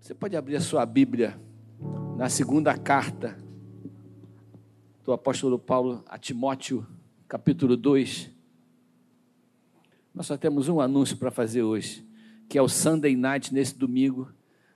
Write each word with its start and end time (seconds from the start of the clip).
Você 0.00 0.14
pode 0.14 0.34
abrir 0.34 0.56
a 0.56 0.60
sua 0.60 0.86
Bíblia 0.86 1.38
na 2.16 2.30
segunda 2.30 2.76
carta 2.76 3.36
do 5.04 5.12
apóstolo 5.12 5.58
Paulo 5.58 6.02
a 6.08 6.18
Timóteo, 6.18 6.86
capítulo 7.28 7.76
2. 7.76 8.30
Nós 10.14 10.26
só 10.26 10.38
temos 10.38 10.68
um 10.68 10.80
anúncio 10.80 11.18
para 11.18 11.30
fazer 11.30 11.62
hoje, 11.62 12.02
que 12.48 12.56
é 12.56 12.62
o 12.62 12.68
Sunday 12.68 13.14
Night 13.14 13.52
nesse 13.52 13.76
domingo. 13.76 14.32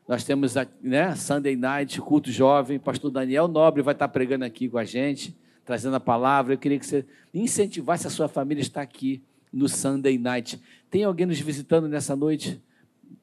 Nós 0.07 0.25
temos 0.25 0.55
né, 0.83 1.17
Sunday 1.17 1.57
Night, 1.57 1.99
culto 2.03 2.31
jovem, 2.31 2.79
pastor 2.79 3.11
Daniel 3.11 3.49
Nobre 3.49 3.81
vai 3.83 3.95
estar 3.95 4.09
pregando 4.09 4.45
aqui 4.45 4.69
com 4.69 4.77
a 4.77 4.85
gente, 4.85 5.35
trazendo 5.65 5.97
a 5.97 6.01
palavra. 6.01 6.53
Eu 6.53 6.59
queria 6.59 6.79
que 6.79 6.87
você 6.87 7.03
incentivasse 7.33 8.07
a 8.07 8.11
sua 8.11 8.29
família 8.29 8.61
a 8.61 8.67
estar 8.67 8.83
aqui 8.83 9.23
no 9.51 9.71
Sunday 9.71 10.19
Night. 10.19 10.61
Tem 10.91 11.03
alguém 11.03 11.25
nos 11.25 11.41
visitando 11.41 11.89
nessa 11.89 12.15
noite? 12.15 12.63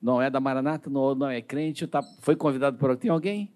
Não 0.01 0.21
é 0.21 0.29
da 0.29 0.39
Maranata, 0.39 0.89
não, 0.89 1.15
não 1.15 1.29
é 1.29 1.41
crente, 1.41 1.87
tá, 1.87 2.03
foi 2.21 2.35
convidado 2.35 2.77
por? 2.77 2.95
Tem 2.95 3.09
alguém 3.09 3.51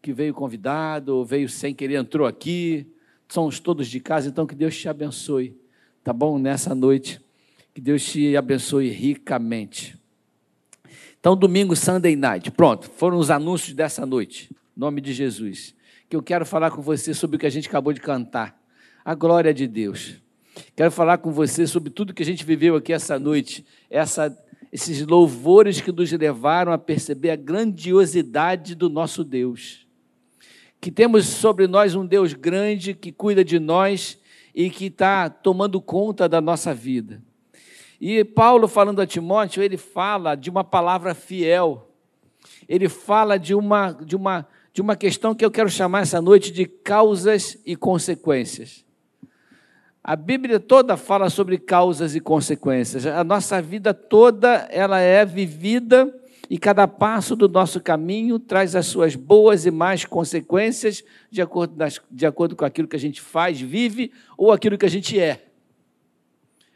que 0.00 0.12
veio 0.12 0.34
convidado, 0.34 1.24
veio 1.24 1.48
sem 1.48 1.74
querer, 1.74 1.96
entrou 1.96 2.26
aqui? 2.26 2.86
Somos 3.28 3.60
todos 3.60 3.88
de 3.88 4.00
casa, 4.00 4.28
então 4.28 4.46
que 4.46 4.54
Deus 4.54 4.76
te 4.76 4.88
abençoe, 4.88 5.56
tá 6.02 6.12
bom? 6.12 6.38
Nessa 6.38 6.74
noite, 6.74 7.20
que 7.72 7.80
Deus 7.80 8.04
te 8.04 8.36
abençoe 8.36 8.88
ricamente. 8.88 9.96
Então, 11.18 11.36
domingo, 11.36 11.76
Sunday 11.76 12.16
Night. 12.16 12.50
Pronto, 12.50 12.90
foram 12.90 13.16
os 13.16 13.30
anúncios 13.30 13.74
dessa 13.74 14.04
noite. 14.04 14.50
Em 14.76 14.80
nome 14.80 15.00
de 15.00 15.12
Jesus. 15.12 15.72
Que 16.08 16.16
eu 16.16 16.22
quero 16.22 16.44
falar 16.44 16.72
com 16.72 16.82
você 16.82 17.14
sobre 17.14 17.36
o 17.36 17.38
que 17.38 17.46
a 17.46 17.50
gente 17.50 17.68
acabou 17.68 17.92
de 17.92 18.00
cantar. 18.00 18.60
A 19.04 19.14
glória 19.14 19.54
de 19.54 19.68
Deus. 19.68 20.16
Quero 20.74 20.90
falar 20.90 21.18
com 21.18 21.30
você 21.30 21.66
sobre 21.66 21.90
tudo 21.90 22.12
que 22.12 22.24
a 22.24 22.26
gente 22.26 22.44
viveu 22.44 22.74
aqui 22.74 22.92
essa 22.92 23.18
noite, 23.18 23.64
essa, 23.88 24.36
esses 24.72 25.06
louvores 25.06 25.82
que 25.82 25.92
nos 25.92 26.10
levaram 26.12 26.72
a 26.72 26.78
perceber 26.78 27.30
a 27.30 27.36
grandiosidade 27.36 28.74
do 28.74 28.88
nosso 28.88 29.22
Deus. 29.22 29.86
Que 30.80 30.90
temos 30.90 31.26
sobre 31.26 31.66
nós 31.66 31.94
um 31.94 32.06
Deus 32.06 32.32
grande 32.32 32.94
que 32.94 33.12
cuida 33.12 33.44
de 33.44 33.58
nós 33.58 34.18
e 34.54 34.70
que 34.70 34.86
está 34.86 35.28
tomando 35.28 35.80
conta 35.80 36.26
da 36.26 36.40
nossa 36.40 36.72
vida. 36.72 37.22
E 38.00 38.24
Paulo, 38.24 38.66
falando 38.66 39.00
a 39.00 39.06
Timóteo, 39.06 39.62
ele 39.62 39.76
fala 39.76 40.34
de 40.34 40.50
uma 40.50 40.64
palavra 40.64 41.14
fiel, 41.14 41.88
ele 42.68 42.88
fala 42.88 43.38
de 43.38 43.54
uma, 43.54 43.92
de 43.92 44.16
uma, 44.16 44.48
de 44.72 44.80
uma 44.80 44.96
questão 44.96 45.34
que 45.34 45.44
eu 45.44 45.50
quero 45.50 45.68
chamar 45.68 46.00
essa 46.00 46.20
noite 46.20 46.50
de 46.50 46.66
causas 46.66 47.58
e 47.64 47.76
consequências. 47.76 48.84
A 50.04 50.16
Bíblia 50.16 50.58
toda 50.58 50.96
fala 50.96 51.30
sobre 51.30 51.58
causas 51.58 52.16
e 52.16 52.20
consequências. 52.20 53.06
A 53.06 53.22
nossa 53.22 53.62
vida 53.62 53.94
toda 53.94 54.66
ela 54.70 54.98
é 54.98 55.24
vivida 55.24 56.12
e 56.50 56.58
cada 56.58 56.88
passo 56.88 57.36
do 57.36 57.48
nosso 57.48 57.80
caminho 57.80 58.38
traz 58.40 58.74
as 58.74 58.86
suas 58.86 59.14
boas 59.14 59.64
e 59.64 59.70
más 59.70 60.04
consequências 60.04 61.04
de 61.30 61.40
acordo, 61.40 61.76
de 62.10 62.26
acordo 62.26 62.56
com 62.56 62.64
aquilo 62.64 62.88
que 62.88 62.96
a 62.96 62.98
gente 62.98 63.20
faz, 63.20 63.60
vive 63.60 64.12
ou 64.36 64.50
aquilo 64.50 64.76
que 64.76 64.86
a 64.86 64.90
gente 64.90 65.20
é. 65.20 65.46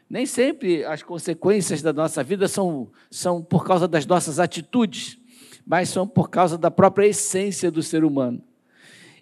Nem 0.09 0.25
sempre 0.25 0.85
as 0.85 1.03
consequências 1.03 1.81
da 1.81 1.91
nossa 1.91 2.23
vida 2.23 2.47
são, 2.47 2.89
são 3.11 3.43
por 3.43 3.65
causa 3.65 3.89
das 3.89 4.05
nossas 4.05 4.39
atitudes, 4.39 5.17
mas 5.65 5.89
são 5.89 6.07
por 6.07 6.29
causa 6.29 6.57
da 6.57 6.71
própria 6.71 7.07
essência 7.07 7.69
do 7.69 7.83
ser 7.83 8.05
humano. 8.05 8.41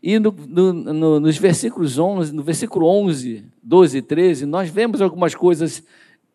E 0.06 0.20
no, 0.20 0.32
no, 0.32 0.72
no, 0.72 1.20
nos 1.20 1.36
versículos 1.36 1.98
11, 1.98 2.32
no 2.32 2.44
versículo 2.44 2.86
11, 2.86 3.44
12 3.64 3.98
e 3.98 4.02
13, 4.04 4.46
nós 4.46 4.70
vemos 4.70 5.02
algumas 5.02 5.34
coisas 5.34 5.82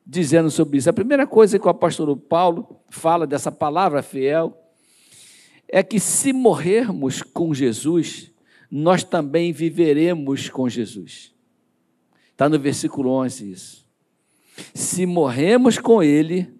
dizendo 0.04 0.50
sobre 0.50 0.78
isso. 0.78 0.90
A 0.90 0.92
primeira 0.92 1.24
coisa 1.24 1.56
que 1.56 1.64
o 1.64 1.70
apóstolo 1.70 2.16
Paulo 2.16 2.80
fala 2.88 3.28
dessa 3.28 3.52
palavra 3.52 4.02
fiel 4.02 4.60
é 5.68 5.84
que 5.84 6.00
se 6.00 6.32
morrermos 6.32 7.22
com 7.22 7.54
Jesus, 7.54 8.32
nós 8.68 9.04
também 9.04 9.52
viveremos 9.52 10.48
com 10.48 10.68
Jesus. 10.68 11.32
Está 12.32 12.48
no 12.48 12.58
versículo 12.58 13.10
11 13.10 13.52
isso. 13.52 13.86
Se 14.74 15.06
morremos 15.06 15.78
com 15.78 16.02
Ele, 16.02 16.52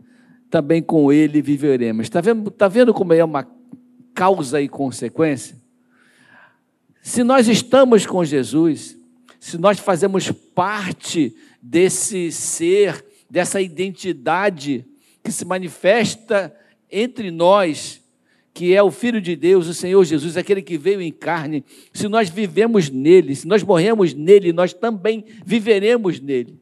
também 0.48 0.80
com 0.80 1.12
Ele 1.12 1.42
viveremos. 1.42 2.04
Está 2.04 2.20
vendo, 2.20 2.52
tá 2.52 2.68
vendo 2.68 2.94
como 2.94 3.12
é 3.12 3.24
uma 3.24 3.44
causa 4.14 4.60
e 4.60 4.68
consequência? 4.68 5.59
Se 7.02 7.24
nós 7.24 7.48
estamos 7.48 8.04
com 8.04 8.24
Jesus, 8.24 8.98
se 9.38 9.56
nós 9.56 9.78
fazemos 9.78 10.30
parte 10.30 11.34
desse 11.62 12.30
ser, 12.30 13.04
dessa 13.28 13.60
identidade 13.60 14.84
que 15.24 15.32
se 15.32 15.44
manifesta 15.44 16.54
entre 16.90 17.30
nós, 17.30 18.02
que 18.52 18.74
é 18.74 18.82
o 18.82 18.90
Filho 18.90 19.20
de 19.20 19.34
Deus, 19.34 19.66
o 19.66 19.74
Senhor 19.74 20.04
Jesus, 20.04 20.36
aquele 20.36 20.60
que 20.60 20.76
veio 20.76 21.00
em 21.00 21.12
carne, 21.12 21.64
se 21.92 22.06
nós 22.08 22.28
vivemos 22.28 22.90
nele, 22.90 23.34
se 23.34 23.48
nós 23.48 23.62
morremos 23.62 24.12
nele, 24.12 24.52
nós 24.52 24.74
também 24.74 25.24
viveremos 25.44 26.20
nele 26.20 26.59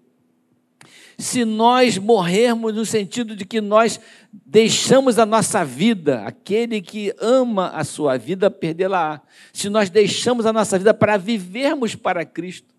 se 1.19 1.45
nós 1.45 1.99
morrermos 1.99 2.73
no 2.73 2.87
sentido 2.87 3.35
de 3.35 3.45
que 3.45 3.61
nós 3.61 3.99
deixamos 4.33 5.19
a 5.19 5.27
nossa 5.27 5.65
vida, 5.65 6.23
aquele 6.23 6.81
que 6.81 7.13
ama 7.21 7.71
a 7.71 7.83
sua 7.83 8.17
vida, 8.17 8.49
perdê-la. 8.49 9.21
Se 9.53 9.69
nós 9.69 9.91
deixamos 9.91 10.47
a 10.47 10.53
nossa 10.53 10.79
vida 10.79 10.95
para 10.95 11.17
vivermos 11.17 11.97
para 11.97 12.25
Cristo, 12.25 12.73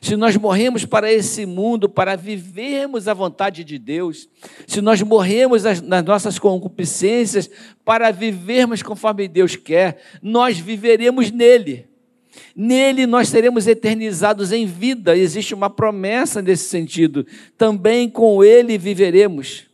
se 0.00 0.16
nós 0.16 0.36
morremos 0.36 0.84
para 0.84 1.12
esse 1.12 1.44
mundo, 1.44 1.88
para 1.88 2.16
vivermos 2.16 3.08
a 3.08 3.12
vontade 3.12 3.64
de 3.64 3.76
Deus, 3.76 4.28
se 4.68 4.80
nós 4.80 5.02
morremos 5.02 5.64
nas 5.64 6.04
nossas 6.04 6.38
concupiscências 6.38 7.50
para 7.84 8.12
vivermos 8.12 8.84
conforme 8.84 9.26
Deus 9.26 9.56
quer, 9.56 10.00
nós 10.22 10.56
viveremos 10.58 11.32
nele. 11.32 11.89
Nele 12.54 13.06
nós 13.06 13.28
seremos 13.28 13.66
eternizados 13.66 14.52
em 14.52 14.66
vida, 14.66 15.16
existe 15.16 15.54
uma 15.54 15.70
promessa 15.70 16.40
nesse 16.40 16.68
sentido. 16.68 17.26
Também 17.56 18.08
com 18.08 18.42
ele 18.44 18.78
viveremos. 18.78 19.66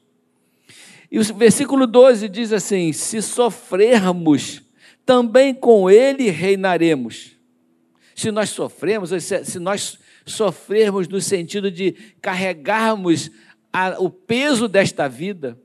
E 1.10 1.18
o 1.18 1.24
versículo 1.34 1.86
12 1.86 2.28
diz 2.28 2.52
assim: 2.52 2.92
Se 2.92 3.22
sofrermos, 3.22 4.62
também 5.04 5.54
com 5.54 5.90
ele 5.90 6.30
reinaremos. 6.30 7.36
Se 8.14 8.30
nós 8.30 8.50
sofremos, 8.50 9.10
se 9.22 9.58
nós 9.58 9.98
sofrermos 10.24 11.06
no 11.06 11.20
sentido 11.20 11.70
de 11.70 11.92
carregarmos 12.20 13.30
a, 13.72 13.96
o 14.00 14.10
peso 14.10 14.66
desta 14.66 15.06
vida, 15.08 15.58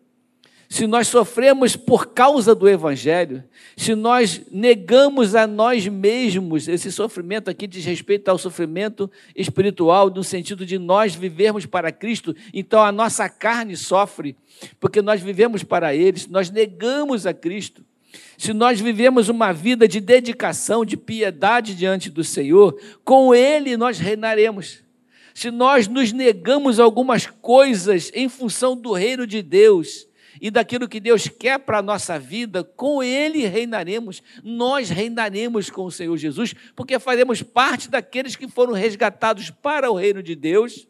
se 0.71 0.87
nós 0.87 1.09
sofremos 1.09 1.75
por 1.75 2.13
causa 2.13 2.55
do 2.55 2.65
Evangelho, 2.65 3.43
se 3.75 3.93
nós 3.93 4.41
negamos 4.49 5.35
a 5.35 5.45
nós 5.45 5.85
mesmos, 5.85 6.65
esse 6.65 6.89
sofrimento 6.93 7.49
aqui 7.49 7.67
diz 7.67 7.83
respeito 7.83 8.29
ao 8.29 8.37
sofrimento 8.37 9.11
espiritual, 9.35 10.09
no 10.09 10.23
sentido 10.23 10.65
de 10.65 10.79
nós 10.79 11.13
vivermos 11.13 11.65
para 11.65 11.91
Cristo, 11.91 12.33
então 12.53 12.81
a 12.81 12.89
nossa 12.89 13.27
carne 13.27 13.75
sofre, 13.75 14.33
porque 14.79 15.01
nós 15.01 15.19
vivemos 15.19 15.61
para 15.61 15.93
Ele, 15.93 16.17
se 16.17 16.31
nós 16.31 16.49
negamos 16.49 17.27
a 17.27 17.33
Cristo, 17.33 17.83
se 18.37 18.53
nós 18.53 18.79
vivemos 18.79 19.27
uma 19.27 19.51
vida 19.51 19.89
de 19.89 19.99
dedicação, 19.99 20.85
de 20.85 20.95
piedade 20.95 21.75
diante 21.75 22.09
do 22.09 22.23
Senhor, 22.23 22.79
com 23.03 23.35
Ele 23.35 23.75
nós 23.75 23.99
reinaremos. 23.99 24.79
Se 25.33 25.51
nós 25.51 25.89
nos 25.89 26.13
negamos 26.13 26.79
algumas 26.79 27.25
coisas 27.25 28.09
em 28.13 28.29
função 28.29 28.73
do 28.73 28.93
reino 28.93 29.27
de 29.27 29.41
Deus, 29.41 30.09
e 30.39 30.51
daquilo 30.51 30.87
que 30.87 30.99
Deus 30.99 31.27
quer 31.27 31.59
para 31.59 31.79
a 31.79 31.81
nossa 31.81 32.19
vida, 32.19 32.63
com 32.63 33.01
Ele 33.01 33.45
reinaremos. 33.45 34.21
Nós 34.43 34.89
reinaremos 34.89 35.69
com 35.69 35.85
o 35.85 35.91
Senhor 35.91 36.15
Jesus, 36.17 36.53
porque 36.75 36.99
faremos 36.99 37.41
parte 37.41 37.89
daqueles 37.89 38.35
que 38.35 38.47
foram 38.47 38.73
resgatados 38.73 39.49
para 39.49 39.91
o 39.91 39.95
reino 39.95 40.21
de 40.21 40.35
Deus 40.35 40.87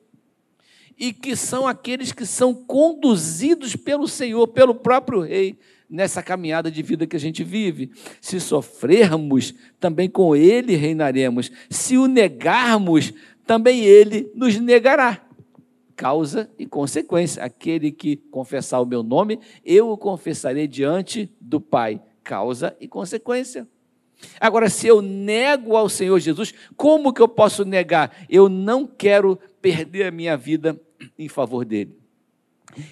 e 0.98 1.12
que 1.12 1.36
são 1.36 1.66
aqueles 1.66 2.12
que 2.12 2.26
são 2.26 2.54
conduzidos 2.54 3.76
pelo 3.76 4.08
Senhor, 4.08 4.48
pelo 4.50 4.76
próprio 4.76 5.22
Rei, 5.22 5.58
nessa 5.90 6.22
caminhada 6.22 6.70
de 6.70 6.82
vida 6.84 7.08
que 7.08 7.16
a 7.16 7.20
gente 7.20 7.44
vive. 7.44 7.92
Se 8.22 8.40
sofrermos, 8.40 9.54
também 9.80 10.08
com 10.08 10.36
Ele 10.36 10.76
reinaremos. 10.76 11.52
Se 11.70 11.98
o 11.98 12.08
negarmos, 12.08 13.12
também 13.46 13.84
Ele 13.84 14.32
nos 14.36 14.58
negará 14.58 15.26
causa 16.02 16.50
e 16.58 16.66
consequência. 16.66 17.44
Aquele 17.44 17.92
que 17.92 18.16
confessar 18.32 18.82
o 18.82 18.88
meu 18.88 19.04
nome, 19.04 19.40
eu 19.64 19.92
o 19.92 19.96
confessarei 19.96 20.68
diante 20.68 21.32
do 21.40 21.62
Pai. 21.62 22.02
Causa 22.24 22.76
e 22.80 22.88
consequência. 22.88 23.68
Agora, 24.40 24.68
se 24.68 24.88
eu 24.88 25.00
nego 25.00 25.76
ao 25.76 25.88
Senhor 25.88 26.20
Jesus, 26.20 26.56
como 26.76 27.14
que 27.14 27.22
eu 27.22 27.28
posso 27.28 27.64
negar? 27.64 28.26
Eu 28.28 28.50
não 28.50 28.88
quero 28.88 29.38
perder 29.62 30.08
a 30.08 30.12
minha 30.12 30.36
vida 30.36 30.80
em 31.20 31.30
favor 31.30 31.64
dele. 31.64 31.96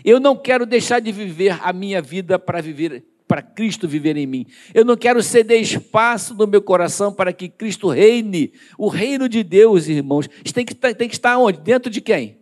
Eu 0.06 0.20
não 0.20 0.38
quero 0.38 0.64
deixar 0.64 1.00
de 1.00 1.12
viver 1.12 1.58
a 1.64 1.74
minha 1.74 2.04
vida 2.04 2.38
para 2.38 2.62
viver 2.62 3.04
para 3.28 3.44
Cristo 3.44 3.88
viver 3.88 4.18
em 4.18 4.26
mim. 4.26 4.48
Eu 4.74 4.84
não 4.84 4.98
quero 4.98 5.22
ceder 5.22 5.62
espaço 5.62 6.34
no 6.34 6.48
meu 6.48 6.64
coração 6.64 7.14
para 7.14 7.32
que 7.32 7.48
Cristo 7.48 7.88
reine. 7.88 8.52
O 8.76 8.88
reino 8.88 9.30
de 9.30 9.44
Deus, 9.44 9.88
irmãos, 9.88 10.28
tem 10.52 10.66
que, 10.66 10.74
tem 10.74 11.08
que 11.08 11.14
estar 11.14 11.38
onde? 11.38 11.60
Dentro 11.60 11.92
de 11.92 12.02
quem? 12.02 12.39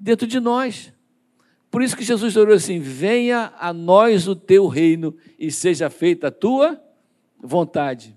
Dentro 0.00 0.26
de 0.26 0.40
nós. 0.40 0.92
Por 1.70 1.82
isso 1.82 1.96
que 1.96 2.02
Jesus 2.02 2.36
orou 2.36 2.54
assim: 2.54 2.80
venha 2.80 3.52
a 3.58 3.72
nós 3.72 4.26
o 4.26 4.34
teu 4.34 4.66
reino 4.66 5.14
e 5.38 5.52
seja 5.52 5.90
feita 5.90 6.28
a 6.28 6.32
tua 6.32 6.82
vontade. 7.38 8.16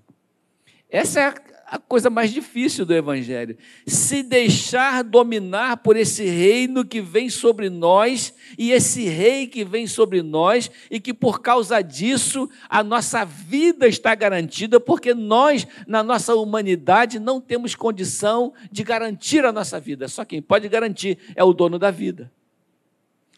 Essa 0.88 1.20
é 1.20 1.53
a 1.66 1.78
coisa 1.78 2.10
mais 2.10 2.30
difícil 2.32 2.84
do 2.84 2.94
Evangelho. 2.94 3.56
Se 3.86 4.22
deixar 4.22 5.02
dominar 5.02 5.78
por 5.78 5.96
esse 5.96 6.24
reino 6.24 6.84
que 6.84 7.00
vem 7.00 7.28
sobre 7.28 7.70
nós, 7.70 8.34
e 8.58 8.72
esse 8.72 9.04
rei 9.04 9.46
que 9.46 9.64
vem 9.64 9.86
sobre 9.86 10.22
nós, 10.22 10.70
e 10.90 11.00
que 11.00 11.14
por 11.14 11.40
causa 11.40 11.80
disso 11.82 12.48
a 12.68 12.82
nossa 12.82 13.24
vida 13.24 13.86
está 13.86 14.14
garantida, 14.14 14.78
porque 14.78 15.14
nós, 15.14 15.66
na 15.86 16.02
nossa 16.02 16.34
humanidade, 16.34 17.18
não 17.18 17.40
temos 17.40 17.74
condição 17.74 18.52
de 18.70 18.82
garantir 18.82 19.44
a 19.44 19.52
nossa 19.52 19.80
vida. 19.80 20.08
Só 20.08 20.24
quem 20.24 20.42
pode 20.42 20.68
garantir 20.68 21.18
é 21.34 21.42
o 21.42 21.52
dono 21.52 21.78
da 21.78 21.90
vida. 21.90 22.30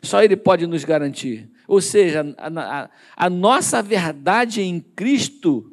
Só 0.02 0.22
Ele 0.22 0.36
pode 0.36 0.66
nos 0.66 0.84
garantir. 0.84 1.50
Ou 1.66 1.80
seja, 1.80 2.34
a, 2.38 2.48
a, 2.48 2.90
a 3.16 3.30
nossa 3.30 3.82
verdade 3.82 4.62
em 4.62 4.80
Cristo 4.80 5.72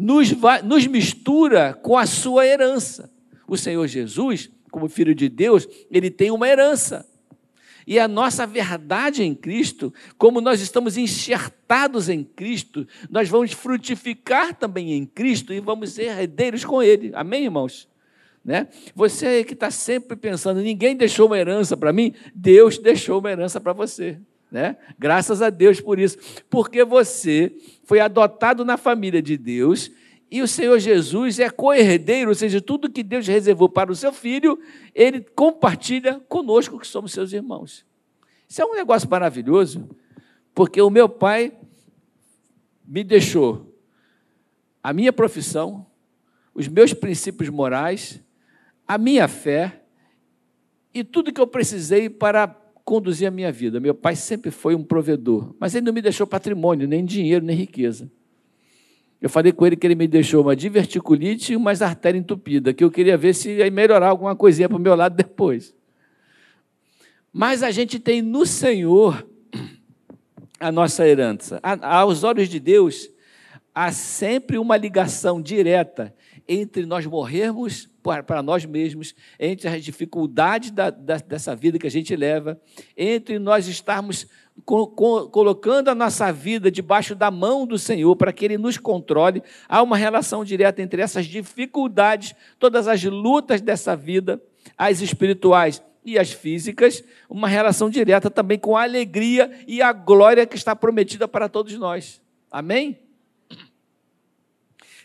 nos, 0.00 0.32
vai, 0.32 0.62
nos 0.62 0.86
mistura 0.86 1.74
com 1.74 1.96
a 1.96 2.06
sua 2.06 2.46
herança. 2.46 3.12
O 3.46 3.56
Senhor 3.56 3.86
Jesus, 3.86 4.50
como 4.70 4.88
Filho 4.88 5.14
de 5.14 5.28
Deus, 5.28 5.68
ele 5.90 6.10
tem 6.10 6.30
uma 6.30 6.48
herança. 6.48 7.06
E 7.86 7.98
a 7.98 8.08
nossa 8.08 8.46
verdade 8.46 9.22
em 9.22 9.34
Cristo, 9.34 9.92
como 10.16 10.40
nós 10.40 10.60
estamos 10.60 10.96
enxertados 10.96 12.08
em 12.08 12.24
Cristo, 12.24 12.86
nós 13.10 13.28
vamos 13.28 13.52
frutificar 13.52 14.54
também 14.54 14.92
em 14.92 15.04
Cristo 15.04 15.52
e 15.52 15.60
vamos 15.60 15.92
ser 15.92 16.18
herdeiros 16.18 16.64
com 16.64 16.82
Ele. 16.82 17.10
Amém, 17.14 17.44
irmãos? 17.44 17.88
Né? 18.44 18.68
Você 18.94 19.44
que 19.44 19.52
está 19.52 19.70
sempre 19.70 20.16
pensando, 20.16 20.62
ninguém 20.62 20.96
deixou 20.96 21.26
uma 21.26 21.38
herança 21.38 21.76
para 21.76 21.92
mim, 21.92 22.14
Deus 22.34 22.78
deixou 22.78 23.18
uma 23.18 23.30
herança 23.30 23.60
para 23.60 23.72
você. 23.72 24.18
Né? 24.50 24.76
Graças 24.98 25.40
a 25.42 25.48
Deus 25.48 25.80
por 25.80 25.98
isso, 25.98 26.18
porque 26.48 26.84
você 26.84 27.54
foi 27.84 28.00
adotado 28.00 28.64
na 28.64 28.76
família 28.76 29.22
de 29.22 29.36
Deus 29.36 29.90
e 30.30 30.42
o 30.42 30.48
Senhor 30.48 30.78
Jesus 30.78 31.40
é 31.40 31.50
co-herdeiro, 31.50 32.30
ou 32.30 32.34
seja, 32.34 32.60
tudo 32.60 32.90
que 32.90 33.02
Deus 33.02 33.26
reservou 33.26 33.68
para 33.68 33.90
o 33.90 33.96
seu 33.96 34.12
filho, 34.12 34.58
ele 34.94 35.20
compartilha 35.20 36.20
conosco, 36.28 36.78
que 36.78 36.86
somos 36.86 37.12
seus 37.12 37.32
irmãos. 37.32 37.84
Isso 38.48 38.62
é 38.62 38.64
um 38.64 38.74
negócio 38.74 39.10
maravilhoso, 39.10 39.88
porque 40.54 40.80
o 40.80 40.90
meu 40.90 41.08
pai 41.08 41.52
me 42.84 43.02
deixou 43.02 43.76
a 44.82 44.92
minha 44.92 45.12
profissão, 45.12 45.86
os 46.54 46.68
meus 46.68 46.92
princípios 46.92 47.48
morais, 47.48 48.22
a 48.86 48.96
minha 48.98 49.26
fé 49.26 49.82
e 50.94 51.02
tudo 51.02 51.32
que 51.32 51.40
eu 51.40 51.46
precisei 51.46 52.08
para 52.08 52.46
conduzir 52.90 53.28
a 53.28 53.30
minha 53.30 53.52
vida. 53.52 53.78
Meu 53.78 53.94
pai 53.94 54.16
sempre 54.16 54.50
foi 54.50 54.74
um 54.74 54.82
provedor, 54.82 55.54
mas 55.60 55.76
ele 55.76 55.86
não 55.86 55.92
me 55.92 56.02
deixou 56.02 56.26
patrimônio, 56.26 56.88
nem 56.88 57.04
dinheiro, 57.04 57.44
nem 57.44 57.54
riqueza. 57.54 58.10
Eu 59.22 59.30
falei 59.30 59.52
com 59.52 59.64
ele 59.64 59.76
que 59.76 59.86
ele 59.86 59.94
me 59.94 60.08
deixou 60.08 60.42
uma 60.42 60.56
diverticulite 60.56 61.52
e 61.52 61.56
uma 61.56 61.70
artéria 61.70 62.18
entupida, 62.18 62.74
que 62.74 62.82
eu 62.82 62.90
queria 62.90 63.16
ver 63.16 63.32
se 63.32 63.58
ia 63.58 63.70
melhorar 63.70 64.08
alguma 64.08 64.34
coisinha 64.34 64.68
para 64.68 64.76
o 64.76 64.80
meu 64.80 64.96
lado 64.96 65.14
depois. 65.14 65.72
Mas 67.32 67.62
a 67.62 67.70
gente 67.70 68.00
tem 68.00 68.20
no 68.20 68.44
Senhor 68.44 69.24
a 70.58 70.72
nossa 70.72 71.06
herança. 71.06 71.60
Aos 71.62 72.24
olhos 72.24 72.48
de 72.48 72.58
Deus, 72.58 73.08
há 73.72 73.92
sempre 73.92 74.58
uma 74.58 74.76
ligação 74.76 75.40
direta 75.40 76.12
entre 76.48 76.84
nós 76.86 77.06
morrermos 77.06 77.88
para 78.02 78.42
nós 78.42 78.64
mesmos, 78.64 79.14
entre 79.38 79.68
as 79.68 79.84
dificuldades 79.84 80.70
da, 80.70 80.90
da, 80.90 81.16
dessa 81.16 81.54
vida 81.54 81.78
que 81.78 81.86
a 81.86 81.90
gente 81.90 82.14
leva, 82.16 82.60
entre 82.96 83.38
nós 83.38 83.68
estarmos 83.68 84.26
co 84.64 84.86
co 84.86 85.28
colocando 85.28 85.88
a 85.88 85.94
nossa 85.94 86.32
vida 86.32 86.70
debaixo 86.70 87.14
da 87.14 87.30
mão 87.30 87.66
do 87.66 87.78
Senhor 87.78 88.14
para 88.16 88.32
que 88.32 88.44
Ele 88.44 88.58
nos 88.58 88.78
controle, 88.78 89.42
há 89.68 89.82
uma 89.82 89.96
relação 89.96 90.44
direta 90.44 90.82
entre 90.82 91.02
essas 91.02 91.26
dificuldades, 91.26 92.34
todas 92.58 92.88
as 92.88 93.02
lutas 93.04 93.60
dessa 93.60 93.96
vida, 93.96 94.42
as 94.76 95.00
espirituais 95.00 95.82
e 96.04 96.18
as 96.18 96.32
físicas, 96.32 97.04
uma 97.28 97.48
relação 97.48 97.90
direta 97.90 98.30
também 98.30 98.58
com 98.58 98.76
a 98.76 98.82
alegria 98.82 99.50
e 99.66 99.82
a 99.82 99.92
glória 99.92 100.46
que 100.46 100.56
está 100.56 100.74
prometida 100.74 101.28
para 101.28 101.48
todos 101.48 101.74
nós. 101.74 102.20
Amém? 102.50 102.98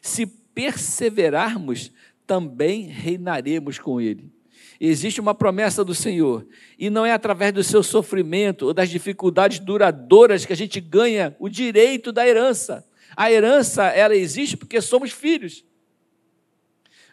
Se 0.02 0.26
perseverarmos 0.26 1.92
também 2.26 2.84
reinaremos 2.84 3.80
com 3.80 4.00
Ele. 4.00 4.32
Existe 4.80 5.22
uma 5.22 5.34
promessa 5.34 5.84
do 5.86 5.96
Senhor, 5.96 6.46
e 6.78 6.90
não 6.90 7.06
é 7.06 7.14
através 7.14 7.54
do 7.54 7.64
seu 7.64 7.82
sofrimento 7.82 8.66
ou 8.66 8.74
das 8.74 8.90
dificuldades 8.90 9.60
duradouras 9.60 10.46
que 10.46 10.52
a 10.52 10.56
gente 10.56 10.82
ganha 10.82 11.36
o 11.40 11.48
direito 11.48 12.12
da 12.12 12.28
herança. 12.28 12.86
A 13.16 13.32
herança, 13.32 13.86
ela 13.86 14.16
existe 14.16 14.58
porque 14.58 14.82
somos 14.82 15.12
filhos. 15.12 15.64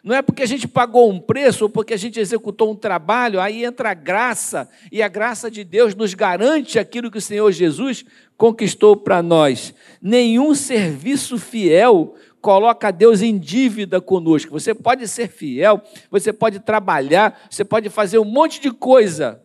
Não 0.03 0.13
é 0.13 0.21
porque 0.21 0.43
a 0.43 0.45
gente 0.45 0.67
pagou 0.67 1.09
um 1.09 1.17
preço 1.17 1.63
ou 1.63 1.69
porque 1.69 1.93
a 1.93 1.97
gente 1.97 2.19
executou 2.19 2.69
um 2.69 2.75
trabalho, 2.75 3.39
aí 3.39 3.63
entra 3.63 3.91
a 3.91 3.93
graça, 3.93 4.69
e 4.91 5.01
a 5.01 5.07
graça 5.07 5.49
de 5.49 5.63
Deus 5.63 5.95
nos 5.95 6.13
garante 6.13 6.77
aquilo 6.77 7.09
que 7.09 7.19
o 7.19 7.21
Senhor 7.21 7.49
Jesus 7.53 8.03
conquistou 8.35 8.97
para 8.97 9.23
nós. 9.23 9.73
Nenhum 10.01 10.53
serviço 10.53 11.37
fiel 11.37 12.15
coloca 12.41 12.91
Deus 12.91 13.21
em 13.21 13.37
dívida 13.37 14.01
conosco. 14.01 14.51
Você 14.51 14.75
pode 14.75 15.07
ser 15.07 15.29
fiel, 15.29 15.81
você 16.11 16.33
pode 16.33 16.59
trabalhar, 16.59 17.47
você 17.49 17.63
pode 17.63 17.89
fazer 17.89 18.19
um 18.19 18.25
monte 18.25 18.59
de 18.59 18.71
coisa, 18.71 19.41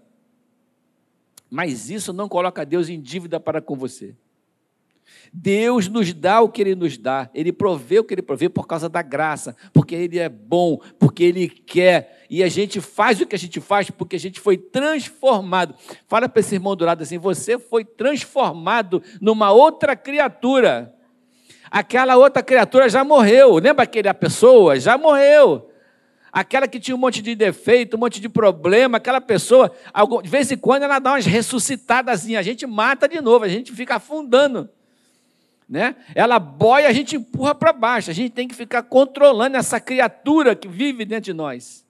mas 1.48 1.88
isso 1.88 2.12
não 2.12 2.28
coloca 2.28 2.66
Deus 2.66 2.88
em 2.88 3.00
dívida 3.00 3.38
para 3.38 3.62
com 3.62 3.76
você. 3.76 4.16
Deus 5.32 5.88
nos 5.88 6.12
dá 6.12 6.40
o 6.40 6.48
que 6.48 6.62
Ele 6.62 6.74
nos 6.74 6.96
dá, 6.96 7.30
Ele 7.34 7.52
provê 7.52 7.98
o 7.98 8.04
que 8.04 8.14
Ele 8.14 8.22
provê 8.22 8.48
por 8.48 8.66
causa 8.66 8.88
da 8.88 9.02
graça, 9.02 9.56
porque 9.72 9.94
Ele 9.94 10.18
é 10.18 10.28
bom, 10.28 10.78
porque 10.98 11.22
Ele 11.24 11.48
quer, 11.48 12.24
e 12.30 12.42
a 12.42 12.48
gente 12.48 12.80
faz 12.80 13.20
o 13.20 13.26
que 13.26 13.34
a 13.34 13.38
gente 13.38 13.60
faz 13.60 13.90
porque 13.90 14.16
a 14.16 14.20
gente 14.20 14.40
foi 14.40 14.56
transformado. 14.56 15.74
Fala 16.06 16.28
para 16.28 16.40
esse 16.40 16.54
irmão 16.54 16.76
do 16.76 16.84
lado 16.84 17.02
assim: 17.02 17.18
você 17.18 17.58
foi 17.58 17.84
transformado 17.84 19.02
numa 19.20 19.50
outra 19.50 19.96
criatura 19.96 20.94
aquela 21.70 22.16
outra 22.16 22.42
criatura 22.42 22.88
já 22.88 23.04
morreu. 23.04 23.56
Lembra 23.56 23.84
aquela 23.84 24.14
pessoa? 24.14 24.78
Já 24.78 24.96
morreu. 24.96 25.70
Aquela 26.30 26.68
que 26.68 26.78
tinha 26.78 26.94
um 26.94 26.98
monte 26.98 27.22
de 27.22 27.34
defeito, 27.34 27.96
um 27.96 28.00
monte 28.00 28.20
de 28.20 28.28
problema, 28.28 28.98
aquela 28.98 29.20
pessoa, 29.20 29.72
de 30.22 30.28
vez 30.28 30.52
em 30.52 30.56
quando 30.56 30.82
ela 30.82 30.98
dá 30.98 31.12
umas 31.12 31.24
ressuscitadas, 31.24 32.26
a 32.26 32.42
gente 32.42 32.66
mata 32.66 33.08
de 33.08 33.20
novo, 33.20 33.44
a 33.44 33.48
gente 33.48 33.72
fica 33.72 33.96
afundando. 33.96 34.68
Né? 35.68 35.96
Ela 36.14 36.38
boia, 36.38 36.88
a 36.88 36.92
gente 36.92 37.16
empurra 37.16 37.54
para 37.54 37.72
baixo. 37.72 38.10
A 38.10 38.14
gente 38.14 38.32
tem 38.32 38.48
que 38.48 38.54
ficar 38.54 38.82
controlando 38.84 39.56
essa 39.56 39.78
criatura 39.78 40.56
que 40.56 40.66
vive 40.66 41.04
dentro 41.04 41.24
de 41.24 41.34
nós. 41.34 41.84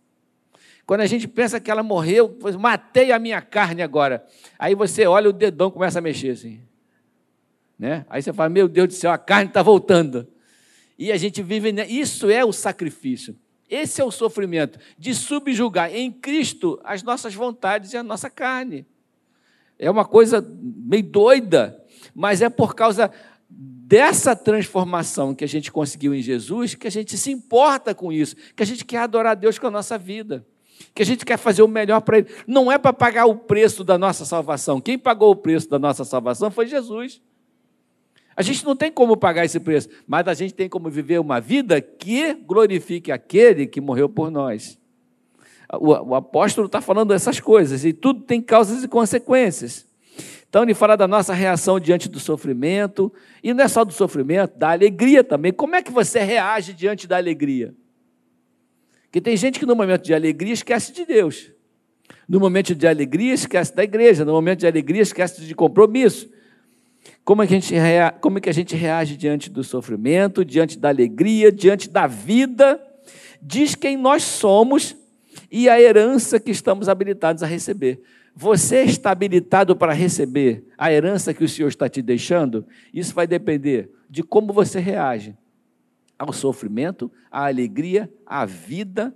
Quando 0.85 1.03
a 1.03 1.07
gente 1.07 1.29
pensa 1.29 1.61
que 1.61 1.71
ela 1.71 1.83
morreu, 1.83 2.37
matei 2.59 3.13
a 3.13 3.19
minha 3.19 3.41
carne 3.41 3.83
agora. 3.83 4.25
Aí 4.59 4.75
você 4.75 5.07
olha 5.07 5.29
o 5.29 5.33
dedão 5.33 5.71
começa 5.71 5.99
a 5.99 6.03
mexer 6.03 6.31
assim. 6.31 6.61
Né? 7.79 8.05
Aí 8.11 8.23
você 8.23 8.33
fala, 8.33 8.49
meu 8.49 8.67
Deus 8.67 8.89
do 8.89 8.95
céu, 8.95 9.13
a 9.13 9.19
carne 9.19 9.49
está 9.49 9.63
voltando. 9.63 10.27
E 10.99 11.13
a 11.13 11.17
gente 11.17 11.43
vive, 11.43 11.71
isso 11.87 12.29
é 12.29 12.45
o 12.45 12.53
sacrifício. 12.53 13.37
Esse 13.71 14.01
é 14.01 14.05
o 14.05 14.11
sofrimento 14.11 14.79
de 14.99 15.15
subjugar 15.15 15.95
em 15.95 16.11
Cristo 16.11 16.81
as 16.83 17.03
nossas 17.03 17.35
vontades 17.35 17.93
e 17.93 17.97
a 17.97 18.03
nossa 18.03 18.31
carne. 18.31 18.87
É 19.79 19.91
uma 19.91 20.05
coisa 20.05 20.45
meio 20.61 21.05
doida, 21.05 21.85
mas 22.15 22.41
é 22.41 22.49
por 22.49 22.75
causa 22.75 23.13
dessa 23.61 24.37
transformação 24.37 25.35
que 25.35 25.43
a 25.43 25.49
gente 25.49 25.73
conseguiu 25.73 26.15
em 26.15 26.23
Jesus 26.23 26.77
que 26.77 26.87
a 26.87 26.91
gente 26.91 27.19
se 27.19 27.33
importa 27.33 27.93
com 27.93 28.13
isso, 28.13 28.37
que 28.55 28.63
a 28.63 28.67
gente 28.67 28.85
quer 28.85 28.99
adorar 28.99 29.33
a 29.33 29.35
Deus 29.35 29.59
com 29.59 29.67
a 29.67 29.71
nossa 29.71 29.99
vida, 29.99 30.47
que 30.95 31.03
a 31.03 31.05
gente 31.07 31.25
quer 31.25 31.37
fazer 31.37 31.63
o 31.63 31.67
melhor 31.67 32.01
para 32.03 32.19
Ele. 32.19 32.29
Não 32.47 32.71
é 32.71 32.79
para 32.79 32.93
pagar 32.93 33.27
o 33.27 33.35
preço 33.35 33.83
da 33.83 33.99
nossa 33.99 34.25
salvação. 34.25 34.81
Quem 34.81 34.97
pagou 34.97 35.33
o 35.33 35.37
preço 35.37 35.69
da 35.69 35.77
nossa 35.77 36.05
salvação 36.05 36.53
foi 36.53 36.69
Jesus. 36.69 37.21
A 38.37 38.43
gente 38.43 38.65
não 38.65 38.77
tem 38.77 38.93
como 38.93 39.17
pagar 39.17 39.45
esse 39.45 39.59
preço, 39.59 39.89
mas 40.07 40.29
a 40.29 40.35
gente 40.35 40.55
tem 40.55 40.69
como 40.69 40.89
viver 40.89 41.19
uma 41.19 41.41
vida 41.41 41.81
que 41.81 42.35
glorifique 42.35 43.11
aquele 43.11 43.67
que 43.67 43.81
morreu 43.81 44.09
por 44.09 44.31
nós. 44.31 44.79
O, 45.73 45.89
o 46.11 46.15
apóstolo 46.15 46.69
está 46.69 46.81
falando 46.81 47.13
essas 47.13 47.41
coisas, 47.41 47.85
e 47.85 47.93
tudo 47.93 48.21
tem 48.21 48.41
causas 48.41 48.85
e 48.85 48.89
consequências. 48.89 49.88
Então, 50.49 50.63
ele 50.63 50.75
fala 50.75 50.97
da 50.97 51.07
nossa 51.07 51.35
reação 51.35 51.79
diante 51.79 52.09
do 52.09 52.19
sofrimento, 52.19 53.13
e 53.43 53.53
não 53.53 53.65
é 53.65 53.69
só 53.69 53.85
do 53.85 53.93
sofrimento, 53.93 54.59
da 54.59 54.71
alegria 54.71 55.23
também. 55.23 55.53
Como 55.53 55.77
é 55.77 55.83
que 55.83 55.91
você 55.91 56.21
reage 56.21 56.73
diante 56.73 57.07
da 57.07 57.17
alegria? 57.17 57.75
Porque 59.05 59.21
tem 59.21 59.37
gente 59.37 59.59
que 59.59 59.67
no 59.67 59.75
momento 59.75 60.03
de 60.03 60.15
alegria 60.15 60.53
esquece 60.53 60.93
de 60.93 61.05
Deus. 61.05 61.51
No 62.29 62.39
momento 62.39 62.75
de 62.75 62.87
alegria 62.87 63.33
esquece 63.33 63.75
da 63.75 63.83
igreja, 63.83 64.25
no 64.25 64.33
momento 64.33 64.61
de 64.61 64.67
alegria 64.67 65.03
esquece 65.03 65.43
de 65.43 65.55
compromisso. 65.55 66.31
Como, 67.25 67.43
é 67.43 67.47
que 67.47 67.55
a 67.55 67.61
gente 67.61 67.75
rea... 67.75 68.11
Como 68.11 68.39
é 68.39 68.41
que 68.41 68.51
a 68.51 68.55
gente 68.55 68.77
reage 68.77 69.17
diante 69.17 69.51
do 69.51 69.65
sofrimento, 69.65 70.45
diante 70.45 70.79
da 70.79 70.89
alegria, 70.89 71.51
diante 71.51 71.89
da 71.89 72.07
vida? 72.07 72.81
Diz 73.41 73.75
quem 73.75 73.97
nós 73.97 74.23
somos 74.23 74.97
e 75.51 75.69
a 75.69 75.81
herança 75.81 76.39
que 76.39 76.51
estamos 76.51 76.89
habilitados 76.89 77.43
a 77.43 77.47
receber. 77.47 78.03
Você 78.41 78.85
está 78.85 79.11
habilitado 79.11 79.75
para 79.75 79.93
receber 79.93 80.65
a 80.79 80.93
herança 80.93 81.35
que 81.35 81.43
o 81.43 81.49
Senhor 81.49 81.67
está 81.67 81.89
te 81.89 82.01
deixando? 82.01 82.65
Isso 82.95 83.13
vai 83.13 83.27
depender 83.27 83.91
de 84.09 84.23
como 84.23 84.53
você 84.53 84.79
reage 84.79 85.37
ao 86.17 86.33
sofrimento, 86.33 87.11
à 87.33 87.47
alegria, 87.47 88.09
à 88.25 88.47
vida 88.47 89.13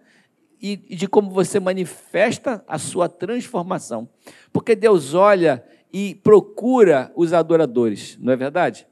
e 0.60 0.76
de 0.76 1.06
como 1.06 1.30
você 1.30 1.60
manifesta 1.60 2.64
a 2.66 2.80
sua 2.80 3.08
transformação. 3.08 4.08
Porque 4.52 4.74
Deus 4.74 5.14
olha 5.14 5.64
e 5.92 6.16
procura 6.16 7.12
os 7.14 7.32
adoradores, 7.32 8.18
não 8.20 8.32
é 8.32 8.36
verdade? 8.36 8.88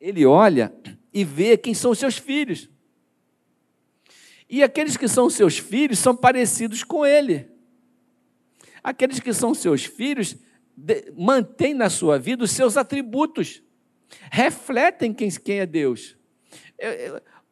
Ele 0.00 0.24
olha 0.24 0.72
e 1.12 1.24
vê 1.24 1.56
quem 1.56 1.74
são 1.74 1.90
os 1.90 1.98
seus 1.98 2.16
filhos. 2.16 2.70
E 4.48 4.62
aqueles 4.62 4.96
que 4.96 5.08
são 5.08 5.28
seus 5.28 5.58
filhos 5.58 5.98
são 5.98 6.14
parecidos 6.14 6.84
com 6.84 7.04
ele. 7.04 7.50
Aqueles 8.82 9.20
que 9.20 9.32
são 9.32 9.54
seus 9.54 9.84
filhos 9.84 10.36
mantêm 11.16 11.74
na 11.74 11.90
sua 11.90 12.18
vida 12.18 12.44
os 12.44 12.50
seus 12.50 12.76
atributos, 12.76 13.62
refletem 14.30 15.12
quem, 15.12 15.30
quem 15.30 15.60
é 15.60 15.66
Deus. 15.66 16.16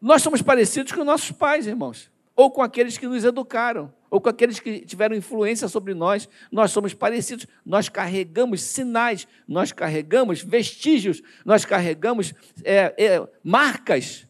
Nós 0.01 0.23
somos 0.23 0.43
parecidos 0.43 0.93
com 0.93 1.05
nossos 1.05 1.31
pais, 1.31 1.67
irmãos, 1.67 2.11
ou 2.35 2.51
com 2.51 2.63
aqueles 2.63 2.97
que 2.97 3.07
nos 3.07 3.25
educaram, 3.25 3.93
ou 4.11 4.21
com 4.21 4.29
aqueles 4.29 4.59
que 4.59 4.81
tiveram 4.81 5.15
influência 5.15 5.69
sobre 5.69 5.95
nós. 5.95 6.29
Nós 6.51 6.73
somos 6.73 6.95
parecidos, 6.95 7.47
nós 7.65 7.89
carregamos 7.89 8.63
sinais, 8.63 9.29
nós 9.47 9.73
carregamos 9.73 10.43
vestígios, 10.43 11.23
nós 11.45 11.65
carregamos 11.65 12.35
é, 12.65 12.95
é, 12.97 13.29
marcas 13.45 14.27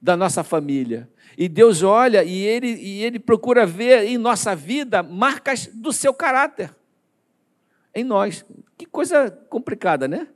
da 0.00 0.16
nossa 0.16 0.44
família. 0.44 1.08
E 1.36 1.48
Deus 1.48 1.82
olha 1.82 2.24
e 2.24 2.42
ele, 2.42 2.68
e 2.68 3.04
ele 3.04 3.18
procura 3.18 3.66
ver 3.66 4.04
em 4.04 4.16
nossa 4.16 4.56
vida 4.56 5.02
marcas 5.02 5.66
do 5.66 5.92
seu 5.92 6.14
caráter. 6.14 6.74
Em 7.94 8.04
nós. 8.04 8.44
Que 8.76 8.86
coisa 8.86 9.30
complicada, 9.50 10.08
né? 10.08 10.28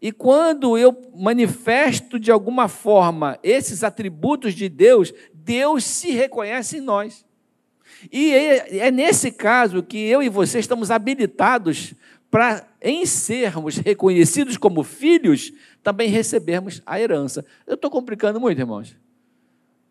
E 0.00 0.12
quando 0.12 0.76
eu 0.76 1.10
manifesto 1.14 2.18
de 2.18 2.30
alguma 2.30 2.68
forma 2.68 3.38
esses 3.42 3.82
atributos 3.82 4.54
de 4.54 4.68
Deus, 4.68 5.12
Deus 5.32 5.84
se 5.84 6.10
reconhece 6.10 6.78
em 6.78 6.82
nós. 6.82 7.24
E 8.12 8.34
é, 8.34 8.78
é 8.78 8.90
nesse 8.90 9.32
caso 9.32 9.82
que 9.82 9.98
eu 9.98 10.22
e 10.22 10.28
você 10.28 10.58
estamos 10.58 10.90
habilitados 10.90 11.94
para, 12.30 12.68
em 12.82 13.06
sermos 13.06 13.78
reconhecidos 13.78 14.58
como 14.58 14.82
filhos, 14.82 15.52
também 15.82 16.10
recebermos 16.10 16.82
a 16.84 17.00
herança. 17.00 17.44
Eu 17.66 17.74
estou 17.74 17.90
complicando 17.90 18.38
muito, 18.38 18.60
irmãos. 18.60 18.94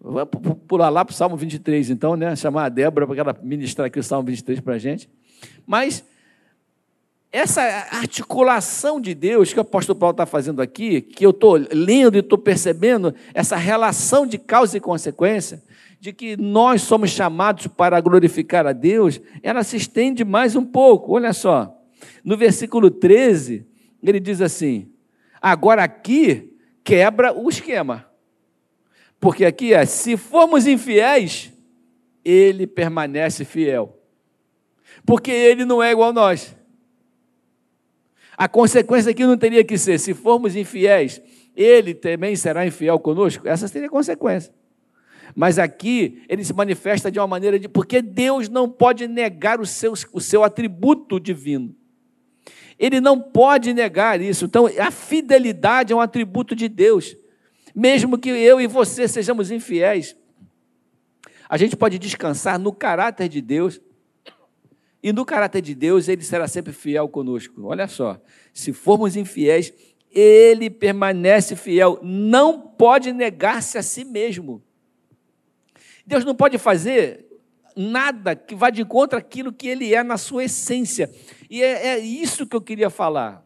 Vou 0.08 0.56
pular 0.56 0.90
lá 0.90 1.04
para 1.04 1.14
o 1.14 1.16
Salmo 1.16 1.36
23, 1.36 1.90
então, 1.90 2.16
né? 2.16 2.36
Chamar 2.36 2.66
a 2.66 2.70
Débora 2.70 3.08
para 3.08 3.20
ela 3.20 3.36
ministrar 3.42 3.88
aqui 3.88 3.98
o 3.98 4.04
Salmo 4.04 4.28
23 4.28 4.60
para 4.60 4.76
a 4.76 4.78
gente. 4.78 5.10
Mas 5.66 6.06
essa 7.32 7.64
articulação 7.92 9.02
de 9.02 9.16
Deus 9.16 9.52
que 9.52 9.58
o 9.58 9.64
apóstolo 9.64 9.98
Paulo 9.98 10.12
está 10.12 10.28
fazendo 10.28 10.62
aqui, 10.62 11.02
que 11.02 11.26
eu 11.26 11.32
estou 11.32 11.60
lendo 11.72 12.18
e 12.18 12.20
estou 12.20 12.38
percebendo, 12.38 13.16
essa 13.34 13.56
relação 13.56 14.28
de 14.28 14.38
causa 14.38 14.78
e 14.78 14.80
consequência, 14.80 15.64
de 16.00 16.14
que 16.14 16.38
nós 16.38 16.84
somos 16.84 17.10
chamados 17.10 17.66
para 17.66 18.00
glorificar 18.00 18.68
a 18.68 18.74
Deus, 18.74 19.20
ela 19.42 19.64
se 19.64 19.76
estende 19.76 20.24
mais 20.24 20.56
um 20.56 20.64
pouco. 20.64 21.14
Olha 21.14 21.34
só, 21.34 21.76
no 22.24 22.38
versículo 22.38 22.92
13, 22.92 23.66
ele 24.04 24.20
diz 24.20 24.40
assim: 24.40 24.88
agora 25.42 25.84
aqui 25.84 26.56
quebra 26.84 27.34
o 27.34 27.50
esquema. 27.50 28.06
Porque 29.20 29.46
aqui 29.46 29.74
é: 29.74 29.86
se 29.86 30.18
formos 30.18 30.68
infiéis, 30.68 31.52
ele 32.24 32.68
permanece 32.68 33.46
fiel. 33.46 34.00
Porque 35.06 35.32
ele 35.32 35.66
não 35.66 35.82
é 35.82 35.92
igual 35.92 36.10
a 36.10 36.14
nós. 36.14 36.56
A 38.38 38.48
consequência 38.48 39.12
aqui 39.12 39.26
não 39.26 39.38
teria 39.38 39.64
que 39.64 39.78
ser: 39.78 40.00
se 40.00 40.14
formos 40.14 40.56
infiéis, 40.56 41.22
ele 41.56 41.94
também 41.94 42.36
será 42.36 42.66
infiel 42.66 43.00
conosco? 43.00 43.48
Essa 43.48 43.68
seria 43.68 43.88
a 43.88 43.92
consequência. 43.92 44.54
Mas 45.36 45.58
aqui 45.60 46.24
ele 46.30 46.44
se 46.44 46.54
manifesta 46.54 47.12
de 47.12 47.20
uma 47.20 47.28
maneira 47.28 47.60
de. 47.60 47.68
Porque 47.68 48.02
Deus 48.02 48.50
não 48.50 48.70
pode 48.70 49.08
negar 49.08 49.60
o 49.60 49.66
seu, 49.66 49.94
o 50.12 50.22
seu 50.22 50.44
atributo 50.44 51.20
divino. 51.20 51.76
Ele 52.78 53.00
não 53.00 53.20
pode 53.20 53.74
negar 53.74 54.22
isso. 54.22 54.46
Então, 54.46 54.70
a 54.80 54.92
fidelidade 54.92 55.94
é 55.94 55.96
um 55.96 56.02
atributo 56.02 56.56
de 56.56 56.68
Deus 56.68 57.16
mesmo 57.76 58.18
que 58.18 58.30
eu 58.30 58.62
e 58.62 58.68
você 58.68 59.08
sejamos 59.08 59.52
infiéis, 59.52 60.16
a 61.50 61.58
gente 61.58 61.76
pode 61.76 62.00
descansar 62.00 62.58
no 62.58 62.72
caráter 62.72 63.28
de 63.28 63.42
Deus, 63.42 63.82
e 65.04 65.14
no 65.14 65.26
caráter 65.26 65.62
de 65.62 65.76
Deus 65.76 66.08
ele 66.08 66.24
será 66.24 66.48
sempre 66.48 66.74
fiel 66.74 67.08
conosco. 67.08 67.64
Olha 67.66 67.88
só, 67.88 68.20
se 68.54 68.74
formos 68.74 69.16
infiéis, 69.16 69.72
ele 70.10 70.70
permanece 70.70 71.56
fiel, 71.56 72.00
não 72.02 72.60
pode 72.60 73.12
negar-se 73.12 73.78
a 73.78 73.84
si 73.84 74.04
mesmo. 74.04 74.64
Deus 76.08 76.24
não 76.24 76.34
pode 76.34 76.58
fazer 76.58 77.26
nada 77.76 78.36
que 78.36 78.56
vá 78.56 78.70
de 78.70 78.86
contra 78.86 79.20
aquilo 79.20 79.52
que 79.52 79.68
ele 79.68 79.94
é 79.94 80.02
na 80.02 80.18
sua 80.18 80.46
essência. 80.46 81.12
E 81.50 81.62
é, 81.62 81.88
é 81.88 82.00
isso 82.00 82.48
que 82.48 82.56
eu 82.56 82.62
queria 82.62 82.90
falar. 82.90 83.45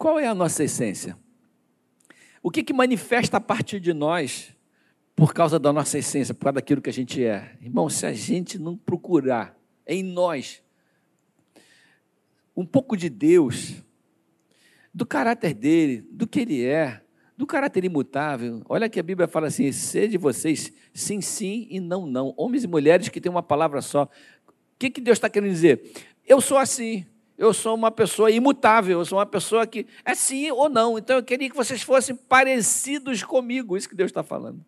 Qual 0.00 0.18
é 0.18 0.26
a 0.26 0.34
nossa 0.34 0.64
essência? 0.64 1.14
O 2.42 2.50
que, 2.50 2.62
que 2.62 2.72
manifesta 2.72 3.36
a 3.36 3.40
partir 3.40 3.78
de 3.78 3.92
nós 3.92 4.56
por 5.14 5.34
causa 5.34 5.58
da 5.58 5.74
nossa 5.74 5.98
essência, 5.98 6.32
por 6.32 6.44
causa 6.44 6.54
daquilo 6.54 6.80
que 6.80 6.88
a 6.88 6.92
gente 6.92 7.22
é? 7.22 7.54
Irmão, 7.60 7.86
se 7.90 8.06
a 8.06 8.12
gente 8.14 8.58
não 8.58 8.78
procurar 8.78 9.54
em 9.86 10.02
nós 10.02 10.62
um 12.56 12.64
pouco 12.64 12.96
de 12.96 13.10
Deus, 13.10 13.74
do 14.94 15.04
caráter 15.04 15.52
dele, 15.52 16.00
do 16.10 16.26
que 16.26 16.40
ele 16.40 16.64
é, 16.64 17.02
do 17.36 17.46
caráter 17.46 17.84
imutável. 17.84 18.62
Olha 18.70 18.88
que 18.88 18.98
a 18.98 19.02
Bíblia 19.02 19.28
fala 19.28 19.48
assim: 19.48 19.70
sede 19.70 20.16
vocês 20.16 20.72
sim, 20.94 21.20
sim 21.20 21.66
e 21.68 21.78
não, 21.78 22.06
não. 22.06 22.32
Homens 22.38 22.64
e 22.64 22.66
mulheres 22.66 23.10
que 23.10 23.20
têm 23.20 23.30
uma 23.30 23.42
palavra 23.42 23.82
só. 23.82 24.04
O 24.04 24.52
que, 24.78 24.88
que 24.88 25.00
Deus 25.02 25.18
está 25.18 25.28
querendo 25.28 25.50
dizer? 25.50 25.92
Eu 26.26 26.40
sou 26.40 26.56
assim 26.56 27.04
eu 27.40 27.54
sou 27.54 27.74
uma 27.74 27.90
pessoa 27.90 28.30
imutável, 28.30 28.98
eu 28.98 29.04
sou 29.06 29.16
uma 29.16 29.24
pessoa 29.24 29.66
que 29.66 29.86
é 30.04 30.14
sim 30.14 30.50
ou 30.50 30.68
não. 30.68 30.98
Então 30.98 31.16
eu 31.16 31.22
queria 31.22 31.48
que 31.48 31.56
vocês 31.56 31.80
fossem 31.80 32.14
parecidos 32.14 33.24
comigo, 33.24 33.78
isso 33.78 33.88
que 33.88 33.94
Deus 33.94 34.10
está 34.10 34.22
falando. 34.22 34.62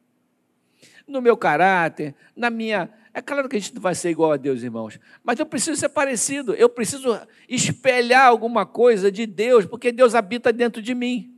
No 1.07 1.21
meu 1.21 1.37
caráter, 1.37 2.15
na 2.35 2.49
minha. 2.49 2.89
É 3.13 3.21
claro 3.21 3.47
que 3.47 3.57
a 3.57 3.61
gente 3.61 3.75
não 3.75 3.83
vai 3.83 3.95
ser 3.95 4.09
igual 4.09 4.33
a 4.33 4.39
Deus, 4.39 4.63
irmãos, 4.63 4.99
mas 5.23 5.39
eu 5.39 5.45
preciso 5.45 5.79
ser 5.79 5.91
parecido, 5.91 6.55
eu 6.55 6.67
preciso 6.67 7.21
espelhar 7.47 8.27
alguma 8.27 8.65
coisa 8.65 9.13
de 9.13 9.27
Deus, 9.27 9.67
porque 9.67 9.93
Deus 9.93 10.15
habita 10.15 10.51
dentro 10.51 10.81
de 10.81 10.95
mim. 10.95 11.31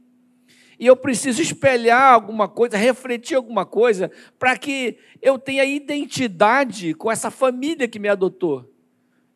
E 0.78 0.86
eu 0.86 0.94
preciso 0.94 1.42
espelhar 1.42 2.14
alguma 2.14 2.46
coisa, 2.46 2.76
refletir 2.76 3.34
alguma 3.34 3.66
coisa, 3.66 4.08
para 4.38 4.56
que 4.56 4.98
eu 5.20 5.36
tenha 5.36 5.64
identidade 5.64 6.94
com 6.94 7.10
essa 7.10 7.28
família 7.28 7.88
que 7.88 7.98
me 7.98 8.08
adotou 8.08 8.72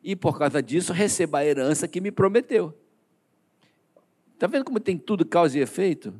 e 0.03 0.15
por 0.15 0.37
causa 0.37 0.61
disso 0.61 0.93
receba 0.93 1.39
a 1.39 1.45
herança 1.45 1.87
que 1.87 1.99
me 1.99 2.11
prometeu. 2.11 2.77
Está 4.33 4.47
vendo 4.47 4.63
como 4.63 4.79
tem 4.79 4.97
tudo 4.97 5.25
causa 5.25 5.57
e 5.57 5.61
efeito? 5.61 6.13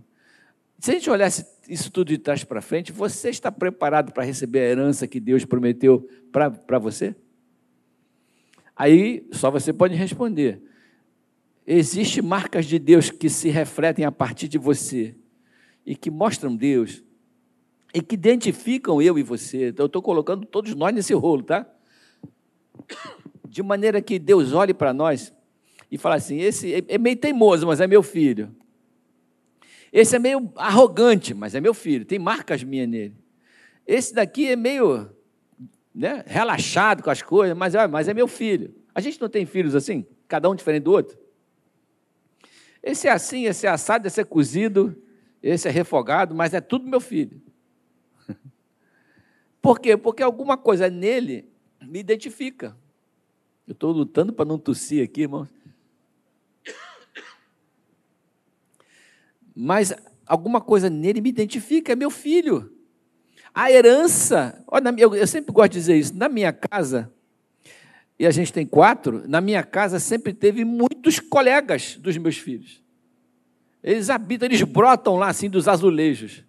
Se 0.78 0.92
a 0.92 0.94
gente 0.94 1.10
olhasse 1.10 1.46
isso 1.68 1.92
tudo 1.92 2.10
de 2.10 2.18
trás 2.18 2.44
para 2.44 2.62
frente, 2.62 2.92
você 2.92 3.30
está 3.30 3.52
preparado 3.52 4.12
para 4.12 4.24
receber 4.24 4.60
a 4.60 4.70
herança 4.70 5.08
que 5.08 5.20
Deus 5.20 5.46
prometeu 5.46 6.08
para 6.32 6.80
você? 6.80 7.16
Aí 8.76 9.28
só 9.32 9.52
você 9.52 9.74
pode 9.74 9.96
responder. 9.96 10.62
Existem 11.68 12.24
marcas 12.24 12.66
de 12.66 12.80
Deus 12.80 13.10
que 13.10 13.30
se 13.30 13.50
refletem 13.50 14.06
a 14.06 14.12
partir 14.12 14.48
de 14.48 14.58
você 14.58 15.16
e 15.86 15.96
que 15.96 16.10
mostram 16.10 16.56
Deus 16.56 17.04
e 17.94 18.02
que 18.02 18.16
identificam 18.16 19.02
eu 19.02 19.18
e 19.20 19.24
você. 19.24 19.70
Então, 19.70 19.84
eu 19.84 19.88
estou 19.88 20.02
colocando 20.02 20.46
todos 20.46 20.74
nós 20.76 20.94
nesse 20.94 21.14
rolo, 21.14 21.44
tá? 21.44 21.68
De 23.50 23.64
maneira 23.64 24.00
que 24.02 24.20
Deus 24.20 24.54
olhe 24.54 24.74
para 24.74 24.94
nós 24.94 25.34
e 25.92 25.98
fale 25.98 26.16
assim: 26.16 26.40
esse 26.40 26.74
é, 26.74 26.84
é 26.88 26.98
meio 26.98 27.16
teimoso, 27.16 27.66
mas 27.66 27.82
é 27.82 27.88
meu 27.88 28.04
filho. 28.04 28.56
Esse 29.92 30.16
é 30.16 30.20
meio 30.20 30.52
arrogante, 30.56 31.34
mas 31.34 31.56
é 31.56 31.60
meu 31.60 31.74
filho, 31.74 32.06
tem 32.06 32.20
marcas 32.20 32.64
minhas 32.64 32.88
nele. 32.88 33.16
Esse 33.88 34.14
daqui 34.14 34.48
é 34.48 34.56
meio 34.56 35.10
né, 35.94 36.24
relaxado 36.28 37.02
com 37.02 37.10
as 37.10 37.24
coisas, 37.24 37.58
mas, 37.58 37.74
mas 37.90 38.08
é 38.08 38.14
meu 38.14 38.28
filho. 38.28 38.76
A 38.94 39.02
gente 39.02 39.20
não 39.20 39.28
tem 39.28 39.48
filhos 39.48 39.74
assim, 39.74 40.06
cada 40.28 40.48
um 40.48 40.54
diferente 40.54 40.84
do 40.84 40.92
outro? 40.92 41.18
Esse 42.84 43.08
é 43.08 43.12
assim, 43.12 43.46
esse 43.46 43.66
é 43.66 43.70
assado, 43.70 44.06
esse 44.06 44.22
é 44.22 44.24
cozido, 44.24 44.96
esse 45.42 45.68
é 45.68 45.72
refogado, 45.72 46.36
mas 46.36 46.54
é 46.54 46.62
tudo 46.62 46.88
meu 46.88 47.02
filho. 47.02 47.42
Por 49.60 49.80
quê? 49.80 49.98
Porque 49.98 50.22
alguma 50.22 50.56
coisa 50.56 50.88
nele 50.88 51.50
me 51.82 52.00
identifica. 52.00 52.78
Eu 53.70 53.74
estou 53.74 53.92
lutando 53.92 54.34
para 54.34 54.46
não 54.46 54.58
tossir 54.58 55.04
aqui, 55.04 55.22
irmãos. 55.22 55.48
mas 59.56 59.94
alguma 60.26 60.60
coisa 60.60 60.90
nele 60.90 61.22
me 61.22 61.30
identifica, 61.30 61.94
é 61.94 61.96
meu 61.96 62.10
filho. 62.10 62.74
A 63.54 63.72
herança, 63.72 64.64
olha, 64.68 64.92
eu, 64.98 65.14
eu 65.14 65.28
sempre 65.28 65.54
gosto 65.54 65.74
de 65.74 65.78
dizer 65.78 65.98
isso, 65.98 66.16
na 66.16 66.28
minha 66.28 66.52
casa, 66.52 67.14
e 68.18 68.26
a 68.26 68.32
gente 68.32 68.52
tem 68.52 68.66
quatro, 68.66 69.30
na 69.30 69.40
minha 69.40 69.62
casa 69.62 70.00
sempre 70.00 70.34
teve 70.34 70.66
muitos 70.66 71.20
colegas 71.20 71.96
dos 71.96 72.18
meus 72.18 72.38
filhos. 72.40 72.82
Eles 73.84 74.10
habitam, 74.10 74.48
eles 74.48 74.64
brotam 74.64 75.16
lá 75.16 75.28
assim 75.28 75.48
dos 75.48 75.68
azulejos. 75.68 76.44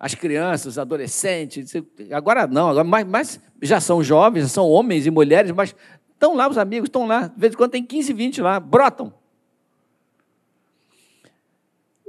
As 0.00 0.14
crianças, 0.14 0.66
os 0.66 0.78
adolescentes, 0.78 1.74
agora 2.10 2.46
não, 2.46 2.70
agora 2.70 2.84
mais, 2.84 3.06
mais 3.06 3.40
já 3.60 3.80
são 3.80 4.02
jovens, 4.02 4.42
já 4.44 4.48
são 4.48 4.66
homens 4.66 5.06
e 5.06 5.10
mulheres, 5.10 5.50
mas 5.50 5.74
estão 6.16 6.34
lá 6.34 6.48
os 6.48 6.58
amigos, 6.58 6.88
estão 6.88 7.06
lá, 7.06 7.28
de 7.28 7.38
vez 7.38 7.52
em 7.52 7.56
quando 7.56 7.72
tem 7.72 7.84
15, 7.84 8.12
20 8.12 8.40
lá, 8.40 8.58
brotam. 8.58 9.12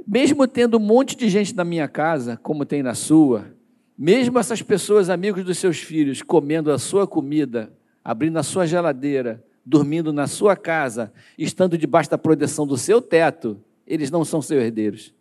Mesmo 0.07 0.47
tendo 0.47 0.77
um 0.77 0.81
monte 0.81 1.15
de 1.15 1.29
gente 1.29 1.53
na 1.53 1.65
minha 1.65 1.87
casa, 1.87 2.37
como 2.37 2.65
tem 2.65 2.81
na 2.81 2.95
sua, 2.95 3.53
mesmo 3.97 4.39
essas 4.39 4.61
pessoas, 4.61 5.09
amigos 5.09 5.43
dos 5.43 5.57
seus 5.57 5.79
filhos, 5.79 6.21
comendo 6.21 6.71
a 6.71 6.79
sua 6.79 7.05
comida, 7.05 7.73
abrindo 8.03 8.37
a 8.37 8.43
sua 8.43 8.65
geladeira, 8.65 9.43
dormindo 9.65 10.13
na 10.13 10.27
sua 10.27 10.55
casa, 10.55 11.11
estando 11.37 11.77
debaixo 11.77 12.09
da 12.09 12.17
proteção 12.17 12.65
do 12.65 12.77
seu 12.77 13.01
teto, 13.01 13.61
eles 13.85 14.09
não 14.09 14.23
são 14.23 14.41
seus 14.41 14.63
herdeiros. 14.63 15.13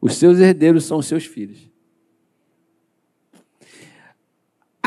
Os 0.00 0.14
seus 0.14 0.38
herdeiros 0.38 0.84
são 0.84 0.98
os 0.98 1.06
seus 1.06 1.24
filhos. 1.24 1.68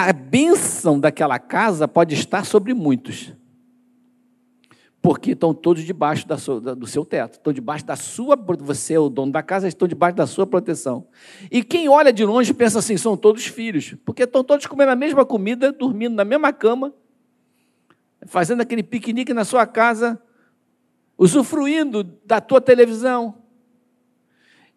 A 0.01 0.13
bênção 0.13 0.98
daquela 0.98 1.38
casa 1.38 1.86
pode 1.86 2.15
estar 2.15 2.46
sobre 2.46 2.74
muitos, 2.74 3.34
porque 5.01 5.32
estão 5.32 5.53
todos 5.53 5.84
debaixo 5.84 6.25
sua, 6.38 6.62
do 6.74 6.88
seu 6.88 7.03
teto, 7.03 7.34
estão 7.34 7.51
debaixo 7.51 7.86
da 7.86 7.98
sua, 7.98 8.38
você 8.62 8.94
é 8.94 9.00
o 9.00 9.10
dono 9.10 9.34
da 9.34 9.44
casa, 9.44 9.68
estão 9.68 9.89
debaixo 9.89 10.15
da 10.15 10.25
sua 10.25 10.48
proteção. 10.48 11.06
E 11.51 11.62
quem 11.62 11.89
olha 11.89 12.13
de 12.13 12.24
longe 12.24 12.53
pensa 12.53 12.79
assim, 12.79 12.96
são 12.96 13.18
todos 13.18 13.46
filhos, 13.46 13.94
porque 14.06 14.24
estão 14.24 14.41
todos 14.41 14.65
comendo 14.68 14.94
a 14.94 14.96
mesma 14.96 15.25
comida, 15.25 15.70
dormindo 15.70 16.15
na 16.15 16.24
mesma 16.24 16.53
cama, 16.53 16.94
fazendo 18.25 18.62
aquele 18.62 18.84
piquenique 18.84 19.34
na 19.34 19.44
sua 19.44 19.68
casa, 19.68 20.18
usufruindo 21.18 22.06
da 22.25 22.39
tua 22.39 22.62
televisão. 22.62 23.36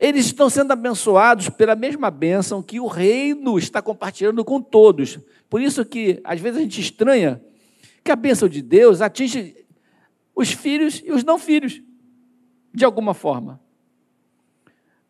Eles 0.02 0.26
estão 0.26 0.50
sendo 0.50 0.73
abençoados 0.73 1.49
pela 1.49 1.76
mesma 1.76 2.11
bênção 2.11 2.61
que 2.61 2.80
o 2.80 2.88
reino 2.88 3.56
está 3.56 3.80
compartilhando 3.80 4.44
com 4.44 4.61
todos. 4.61 5.21
Por 5.49 5.62
isso 5.62 5.85
que 5.85 6.21
às 6.25 6.40
vezes 6.40 6.59
a 6.59 6.62
gente 6.62 6.80
estranha 6.80 7.40
que 8.02 8.11
a 8.11 8.16
bênção 8.16 8.49
de 8.49 8.61
Deus 8.61 9.00
atinge 9.00 9.64
os 10.35 10.50
filhos 10.50 11.00
e 11.04 11.12
os 11.12 11.23
não 11.23 11.38
filhos, 11.38 11.80
de 12.75 12.85
alguma 12.85 13.14
forma. 13.14 13.61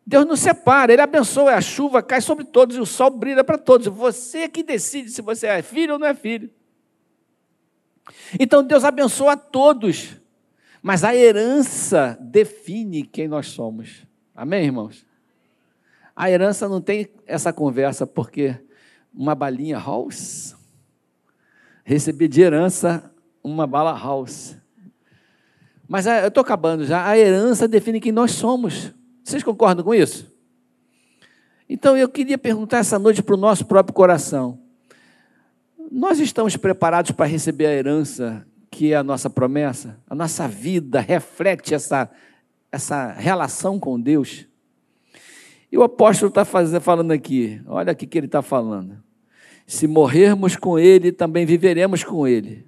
Deus 0.05 0.27
não 0.27 0.35
separa, 0.35 0.93
Ele 0.93 1.01
abençoa, 1.01 1.55
a 1.55 1.61
chuva 1.61 2.03
cai 2.03 2.21
sobre 2.21 2.45
todos 2.45 2.75
e 2.75 2.79
o 2.79 2.85
sol 2.85 3.09
brilha 3.09 3.43
para 3.43 3.57
todos. 3.57 3.87
Você 3.87 4.47
que 4.47 4.61
decide 4.61 5.09
se 5.09 5.23
você 5.23 5.47
é 5.47 5.63
filho 5.63 5.93
ou 5.93 5.99
não 5.99 6.05
é 6.05 6.13
filho. 6.13 6.51
Então 8.39 8.63
Deus 8.63 8.83
abençoa 8.83 9.31
a 9.31 9.37
todos, 9.37 10.21
mas 10.83 11.03
a 11.03 11.15
herança 11.15 12.15
define 12.21 13.01
quem 13.01 13.27
nós 13.27 13.47
somos. 13.47 14.12
Amém, 14.35 14.65
irmãos? 14.65 15.05
A 16.15 16.29
herança 16.29 16.67
não 16.67 16.81
tem 16.81 17.09
essa 17.25 17.53
conversa, 17.53 18.05
porque 18.07 18.55
uma 19.13 19.35
balinha 19.35 19.77
house, 19.77 20.55
recebi 21.83 22.27
de 22.27 22.41
herança 22.41 23.11
uma 23.43 23.67
bala 23.67 23.97
house. 23.97 24.55
Mas 25.87 26.05
eu 26.05 26.27
estou 26.27 26.41
acabando 26.41 26.85
já. 26.85 27.07
A 27.07 27.17
herança 27.17 27.67
define 27.67 27.99
quem 27.99 28.11
nós 28.11 28.31
somos. 28.31 28.91
Vocês 29.23 29.43
concordam 29.43 29.83
com 29.83 29.93
isso? 29.93 30.31
Então 31.69 31.95
eu 31.95 32.09
queria 32.09 32.37
perguntar 32.37 32.77
essa 32.77 32.97
noite 32.97 33.21
para 33.21 33.35
o 33.35 33.37
nosso 33.37 33.65
próprio 33.65 33.93
coração. 33.93 34.59
Nós 35.91 36.19
estamos 36.19 36.57
preparados 36.57 37.11
para 37.11 37.25
receber 37.25 37.67
a 37.67 37.73
herança 37.73 38.45
que 38.71 38.91
é 38.91 38.95
a 38.95 39.03
nossa 39.03 39.29
promessa? 39.29 39.99
A 40.09 40.15
nossa 40.15 40.47
vida 40.47 40.99
reflete 40.99 41.75
essa, 41.75 42.09
essa 42.73 43.11
relação 43.11 43.79
com 43.79 43.99
Deus? 43.99 44.47
E 45.71 45.77
o 45.77 45.83
apóstolo 45.83 46.29
está 46.29 46.43
falando 46.43 47.11
aqui, 47.11 47.61
olha 47.67 47.93
o 47.93 47.95
que 47.95 48.17
ele 48.17 48.25
está 48.25 48.41
falando. 48.41 49.01
Se 49.65 49.87
morrermos 49.87 50.55
com 50.55 50.77
Ele, 50.77 51.11
também 51.11 51.45
viveremos 51.45 52.03
com 52.03 52.27
Ele. 52.27 52.67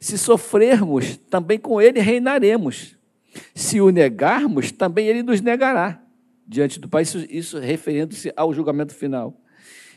Se 0.00 0.16
sofrermos, 0.16 1.16
também 1.28 1.58
com 1.58 1.80
Ele 1.80 2.00
reinaremos. 2.00 2.96
Se 3.54 3.80
o 3.80 3.90
negarmos, 3.90 4.72
também 4.72 5.06
Ele 5.06 5.22
nos 5.22 5.40
negará 5.40 6.02
diante 6.46 6.80
do 6.80 6.88
Pai. 6.88 7.02
Isso, 7.02 7.18
isso 7.28 7.58
referindo-se 7.58 8.32
ao 8.34 8.54
julgamento 8.54 8.94
final. 8.94 9.38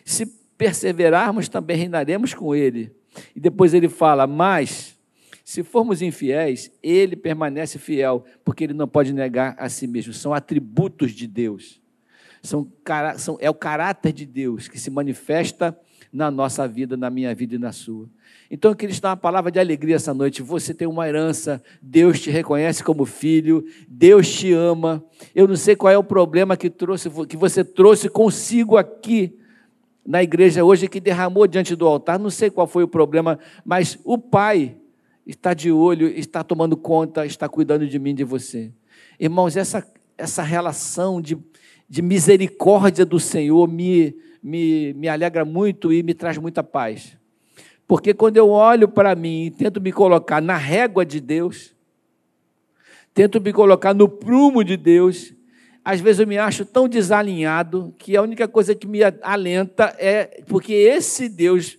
Se 0.03 0.25
perseverarmos, 0.57 1.47
também 1.47 1.77
reinaremos 1.77 2.33
com 2.33 2.53
Ele. 2.53 2.93
E 3.35 3.39
depois 3.39 3.73
ele 3.73 3.89
fala: 3.89 4.27
Mas, 4.27 4.97
se 5.51 5.63
formos 5.63 6.01
infiéis, 6.01 6.71
Ele 6.81 7.13
permanece 7.13 7.77
fiel, 7.77 8.23
porque 8.41 8.63
Ele 8.63 8.73
não 8.73 8.87
pode 8.87 9.11
negar 9.11 9.53
a 9.59 9.67
si 9.67 9.85
mesmo. 9.85 10.13
São 10.13 10.33
atributos 10.33 11.11
de 11.11 11.27
Deus. 11.27 11.81
São, 12.41 12.71
são, 13.17 13.37
é 13.41 13.49
o 13.49 13.53
caráter 13.53 14.13
de 14.13 14.25
Deus 14.25 14.69
que 14.69 14.79
se 14.79 14.89
manifesta 14.89 15.77
na 16.09 16.31
nossa 16.31 16.65
vida, 16.65 16.95
na 16.95 17.09
minha 17.09 17.35
vida 17.35 17.55
e 17.55 17.57
na 17.57 17.73
sua. 17.73 18.09
Então 18.49 18.71
eu 18.71 18.75
queria 18.77 18.95
te 18.95 19.01
dar 19.01 19.09
uma 19.09 19.17
palavra 19.17 19.51
de 19.51 19.59
alegria 19.59 19.97
essa 19.97 20.13
noite. 20.13 20.41
Você 20.41 20.73
tem 20.73 20.87
uma 20.87 21.05
herança, 21.05 21.61
Deus 21.81 22.21
te 22.21 22.31
reconhece 22.31 22.81
como 22.81 23.03
filho, 23.03 23.61
Deus 23.89 24.33
te 24.33 24.53
ama. 24.53 25.03
Eu 25.35 25.49
não 25.49 25.57
sei 25.57 25.75
qual 25.75 25.91
é 25.91 25.97
o 25.97 26.03
problema 26.03 26.55
que, 26.55 26.69
trouxe, 26.69 27.09
que 27.27 27.35
você 27.35 27.61
trouxe 27.61 28.07
consigo 28.07 28.77
aqui 28.77 29.37
na 30.05 30.23
igreja 30.23 30.63
hoje 30.63 30.87
que 30.87 31.01
derramou 31.01 31.45
diante 31.45 31.75
do 31.75 31.85
altar, 31.85 32.17
não 32.17 32.29
sei 32.29 32.49
qual 32.49 32.67
foi 32.67 32.83
o 32.83 32.87
problema, 32.87 33.37
mas 33.65 33.99
o 34.05 34.17
Pai 34.17 34.77
está 35.25 35.53
de 35.53 35.71
olho, 35.71 36.07
está 36.07 36.43
tomando 36.43 36.75
conta, 36.75 37.25
está 37.25 37.47
cuidando 37.47 37.87
de 37.87 37.99
mim, 37.99 38.13
de 38.13 38.23
você. 38.23 38.71
Irmãos, 39.19 39.55
essa, 39.55 39.85
essa 40.17 40.41
relação 40.41 41.21
de, 41.21 41.37
de 41.87 42.01
misericórdia 42.01 43.05
do 43.05 43.19
Senhor 43.19 43.67
me, 43.67 44.15
me, 44.41 44.93
me 44.93 45.07
alegra 45.07 45.45
muito 45.45 45.93
e 45.93 46.01
me 46.03 46.13
traz 46.13 46.37
muita 46.37 46.63
paz. 46.63 47.17
Porque 47.87 48.13
quando 48.13 48.37
eu 48.37 48.49
olho 48.49 48.87
para 48.87 49.15
mim 49.15 49.45
e 49.45 49.51
tento 49.51 49.81
me 49.81 49.91
colocar 49.91 50.41
na 50.41 50.55
régua 50.55 51.05
de 51.05 51.19
Deus, 51.19 51.75
tento 53.13 53.41
me 53.41 53.51
colocar 53.51 53.93
no 53.93 54.07
prumo 54.07 54.63
de 54.63 54.77
Deus, 54.77 55.33
às 55.83 55.99
vezes 55.99 56.19
eu 56.19 56.27
me 56.27 56.37
acho 56.37 56.65
tão 56.65 56.87
desalinhado 56.87 57.93
que 57.97 58.15
a 58.15 58.21
única 58.21 58.47
coisa 58.47 58.73
que 58.73 58.87
me 58.87 58.99
alenta 59.21 59.95
é 59.97 60.41
porque 60.47 60.73
esse 60.73 61.27
Deus, 61.27 61.77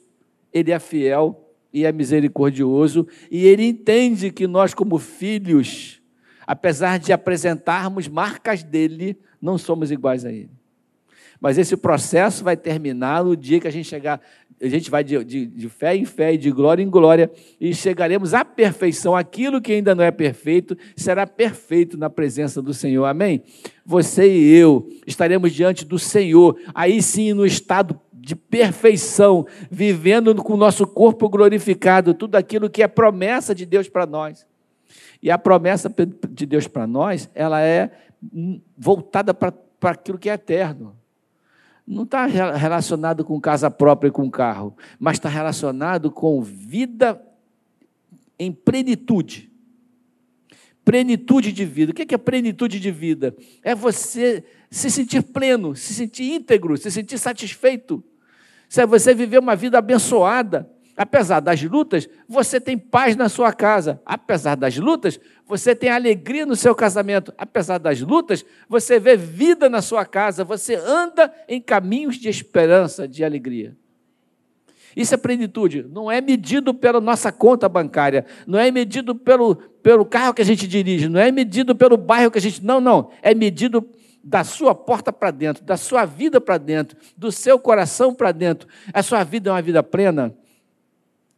ele 0.53 0.71
é 0.71 0.79
fiel 0.79 1.42
e 1.73 1.85
é 1.85 1.93
misericordioso 1.93 3.07
e 3.31 3.47
ele 3.47 3.65
entende 3.65 4.31
que 4.31 4.47
nós 4.47 4.75
como 4.75 4.99
filhos, 4.99 6.01
apesar 6.47 6.99
de 6.99 7.13
apresentarmos 7.13 8.09
marcas 8.09 8.63
dele, 8.63 9.19
não 9.41 9.57
somos 9.57 9.91
iguais 9.91 10.25
a 10.25 10.33
ele. 10.33 10.51
Mas 11.41 11.59
esse 11.59 11.77
processo 11.77 12.45
vai 12.45 12.57
terminar 12.57 13.25
no 13.25 13.37
dia 13.37 13.59
que 13.59 13.67
a 13.67 13.73
gente 13.73 13.89
chegar 13.89 14.21
a 14.63 14.69
gente 14.69 14.89
vai 14.93 15.03
de, 15.03 15.23
de, 15.25 15.47
de, 15.47 15.69
fé 15.69 15.97
em 15.97 16.05
fé 16.05 16.35
e 16.35 16.39
de 16.39 16.53
glória 16.53 16.85
em 16.85 16.89
glória 16.89 17.29
e 17.61 17.75
chegaremos 17.75 18.33
à 18.33 18.45
perfeição. 18.45 19.17
Aquilo 19.17 19.61
que 19.61 19.73
ainda 19.73 19.93
não 19.93 20.05
é 20.05 20.13
perfeito 20.13 20.79
será 20.95 21.27
perfeito 21.27 21.99
na 21.99 22.09
presença 22.09 22.63
do 22.63 22.73
Senhor. 22.73 23.05
Amém? 23.07 23.43
Você 23.85 24.33
e 24.33 24.55
eu 24.55 24.89
estaremos 25.05 25.53
diante 25.53 25.85
do 25.85 25.99
Senhor, 25.99 26.57
aí 26.73 27.03
sim 27.03 27.33
no 27.33 27.45
estado 27.45 28.01
de 28.23 28.37
perfeição, 28.37 29.45
vivendo 29.71 30.35
com 30.37 30.55
o 30.55 30.57
nosso 30.57 30.87
corpo 30.87 31.29
glorificado, 31.29 32.15
tudo 32.15 32.37
aquilo 32.37 32.71
que 32.71 32.83
é 32.83 32.89
promessa 32.89 33.55
de 33.55 33.67
Deus 33.67 33.89
para 33.89 34.07
nós. 34.07 34.47
E 35.21 35.31
a 35.31 35.37
promessa 35.37 35.93
de 36.31 36.47
Deus 36.47 36.69
para 36.69 36.87
nós, 36.87 37.29
ela 37.35 37.61
é 37.61 37.91
voltada 38.79 39.35
para 39.35 39.53
aquilo 39.83 40.19
que 40.19 40.31
é 40.31 40.35
eterno 40.35 40.97
não 41.87 42.05
está 42.05 42.27
relacionado 42.27 43.25
com 43.25 43.41
casa 43.41 43.71
própria 43.71 44.09
e 44.09 44.13
com 44.13 44.31
carro, 44.31 44.77
mas 44.99 45.15
está 45.17 45.29
relacionado 45.29 46.11
com 46.11 46.41
vida 46.41 47.21
em 48.39 48.53
plenitude. 48.53 49.51
Plenitude 50.85 51.53
de 51.53 51.65
vida. 51.65 51.93
O 51.93 51.95
que 51.95 52.15
é 52.15 52.19
plenitude 52.19 52.81
de 52.81 52.91
vida? 52.91 53.37
É 53.63 53.75
você 53.75 54.45
se 54.71 54.91
sentir 54.91 55.23
pleno, 55.23 55.77
se 55.77 55.95
sentir 55.95 56.33
íntegro, 56.33 56.77
se 56.77 56.91
sentir 56.91 57.19
satisfeito. 57.19 58.03
É 58.81 58.87
você 58.87 59.15
viver 59.15 59.39
uma 59.39 59.55
vida 59.55 59.79
abençoada. 59.79 60.69
Apesar 60.97 61.41
das 61.41 61.63
lutas, 61.63 62.09
você 62.29 62.61
tem 62.61 62.77
paz 62.77 63.17
na 63.17 63.29
sua 63.29 63.53
casa. 63.53 64.01
Apesar 64.05 64.57
das 64.57 64.77
lutas, 64.77 65.19
você 65.47 65.75
tem 65.75 65.91
alegria 65.91 66.45
no 66.45 66.55
seu 66.55 66.75
casamento. 66.75 67.33
Apesar 67.39 67.79
das 67.79 68.01
lutas, 68.01 68.45
você 68.69 69.01
vê 69.01 69.17
vida 69.17 69.69
na 69.69 69.81
sua 69.81 70.05
casa. 70.05 70.45
Você 70.45 70.75
anda 70.75 71.33
em 71.49 71.61
caminhos 71.61 72.17
de 72.17 72.29
esperança, 72.29 73.09
de 73.09 73.25
alegria. 73.25 73.77
Isso 74.95 75.15
é 75.15 75.17
plenitude. 75.17 75.87
Não 75.91 76.11
é 76.11 76.21
medido 76.21 76.75
pela 76.75 77.01
nossa 77.01 77.33
conta 77.33 77.69
bancária, 77.69 78.27
não 78.47 78.59
é 78.59 78.71
medido 78.71 79.15
pelo, 79.15 79.57
pelo 79.57 80.05
carro 80.05 80.35
que 80.35 80.43
a 80.43 80.45
gente 80.45 80.69
dirige, 80.69 81.09
não 81.09 81.21
é 81.21 81.33
medido 81.33 81.75
pelo 81.75 81.97
bairro 81.97 82.31
que 82.31 82.39
a 82.39 82.41
gente. 82.41 82.63
Não, 82.65 82.81
não. 82.81 83.11
É 83.23 83.35
medido 83.35 83.87
da 84.23 84.45
sua 84.45 84.75
porta 84.75 85.13
para 85.13 85.31
dentro, 85.31 85.65
da 85.65 85.77
sua 85.77 86.05
vida 86.05 86.41
para 86.41 86.59
dentro, 86.59 86.97
do 87.17 87.33
seu 87.33 87.59
coração 87.59 88.15
para 88.15 88.31
dentro. 88.31 88.69
A 88.93 89.03
sua 89.03 89.25
vida 89.25 89.51
é 89.51 89.53
uma 89.53 89.63
vida 89.63 89.83
plena. 89.83 90.35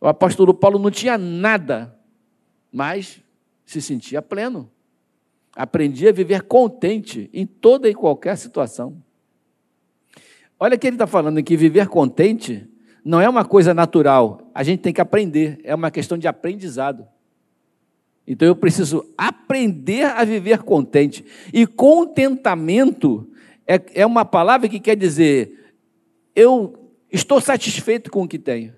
O 0.01 0.07
apóstolo 0.07 0.53
Paulo 0.53 0.79
não 0.79 0.91
tinha 0.91 1.17
nada, 1.17 1.99
mas 2.71 3.23
se 3.65 3.81
sentia 3.81 4.21
pleno. 4.21 4.71
Aprendia 5.57 6.11
a 6.11 6.13
viver 6.13 6.43
contente 6.43 7.31
em 7.33 7.47
toda 7.47 7.89
e 7.89 7.95
qualquer 7.95 8.37
situação. 8.37 9.03
Olha 10.59 10.77
que 10.77 10.87
ele 10.87 10.97
está 10.97 11.07
falando 11.07 11.43
que 11.43 11.57
viver 11.57 11.89
contente 11.89 12.69
não 13.05 13.21
é 13.21 13.29
uma 13.29 13.45
coisa 13.45 13.73
natural. 13.73 14.51
A 14.55 14.63
gente 14.63 14.81
tem 14.81 14.93
que 14.93 15.01
aprender, 15.01 15.61
é 15.63 15.75
uma 15.75 15.91
questão 15.91 16.19
de 16.19 16.27
aprendizado. 16.27 17.07
Então 18.27 18.49
eu 18.49 18.57
preciso 18.57 19.07
aprender 19.19 20.05
a 20.05 20.25
viver 20.25 20.63
contente. 20.63 21.25
E 21.53 21.67
contentamento 21.67 23.29
é, 23.67 23.81
é 23.95 24.07
uma 24.07 24.25
palavra 24.25 24.69
que 24.69 24.81
quer 24.81 24.97
dizer 24.97 25.61
eu 26.35 26.91
estou 27.13 27.41
satisfeito 27.41 28.11
com 28.11 28.23
o 28.23 28.29
que 28.29 28.39
tenho. 28.39 28.75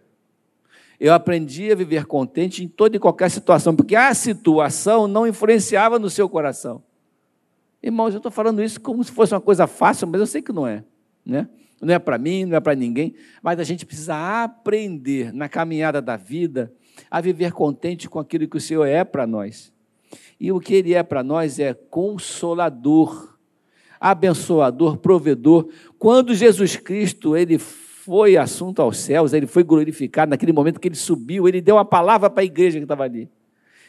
Eu 0.99 1.13
aprendi 1.13 1.71
a 1.71 1.75
viver 1.75 2.07
contente 2.07 2.65
em 2.65 2.69
toda 2.69 2.97
e 2.97 3.01
qualquer 3.01 3.31
situação, 3.31 3.75
porque 3.75 3.95
a 3.95 4.13
situação 4.15 5.07
não 5.07 5.27
influenciava 5.27 5.99
no 5.99 6.09
seu 6.09 6.29
coração. 6.29 6.83
Irmãos, 7.83 8.15
eu 8.15 8.19
estou 8.19 8.33
falando 8.33 8.63
isso 8.63 8.81
como 8.81 9.05
se 9.05 9.13
fosse 9.13 9.35
uma 9.35 9.41
coisa 9.41 9.67
fácil, 9.67 10.07
mas 10.09 10.21
eu 10.21 10.27
sei 10.27 10.43
que 10.43 10.53
não 10.53 10.67
é. 10.67 10.83
Né? 11.25 11.49
Não 11.81 11.95
é 11.95 11.99
para 11.99 12.17
mim, 12.17 12.47
não 12.47 12.57
é 12.57 12.61
para 12.61 12.75
ninguém, 12.75 13.15
mas 13.43 13.59
a 13.61 13.65
gente 13.65 13.85
precisa 13.85 14.43
aprender 14.43 15.33
na 15.33 15.49
caminhada 15.49 16.01
da 16.01 16.17
vida 16.17 16.73
a 17.11 17.21
viver 17.21 17.53
contente 17.53 18.09
com 18.09 18.19
aquilo 18.19 18.49
que 18.49 18.57
o 18.57 18.61
Senhor 18.61 18.85
é 18.85 19.05
para 19.05 19.27
nós. 19.27 19.73
E 20.39 20.53
o 20.53 20.61
que 20.61 20.75
Ele 20.75 20.95
é 20.95 21.03
para 21.03 21.23
nós 21.23 21.59
é 21.59 21.75
consolador, 21.75 23.37
abençoador, 24.01 24.99
provedor. 24.99 25.69
Quando 25.99 26.35
Jesus 26.35 26.77
Cristo 26.77 27.37
ele 27.37 27.59
foi 27.59 28.37
assunto 28.37 28.81
aos 28.81 28.99
céus, 28.99 29.33
ele 29.33 29.47
foi 29.47 29.65
glorificado 29.65 30.31
naquele 30.31 30.53
momento 30.53 30.79
que 30.79 30.87
ele 30.87 30.95
subiu, 30.95 31.49
ele 31.49 31.61
deu 31.61 31.75
uma 31.75 31.85
palavra 31.85 32.31
para 32.31 32.43
a 32.43 32.45
igreja 32.45 32.79
que 32.79 32.85
estava 32.85 33.03
ali. 33.03 33.29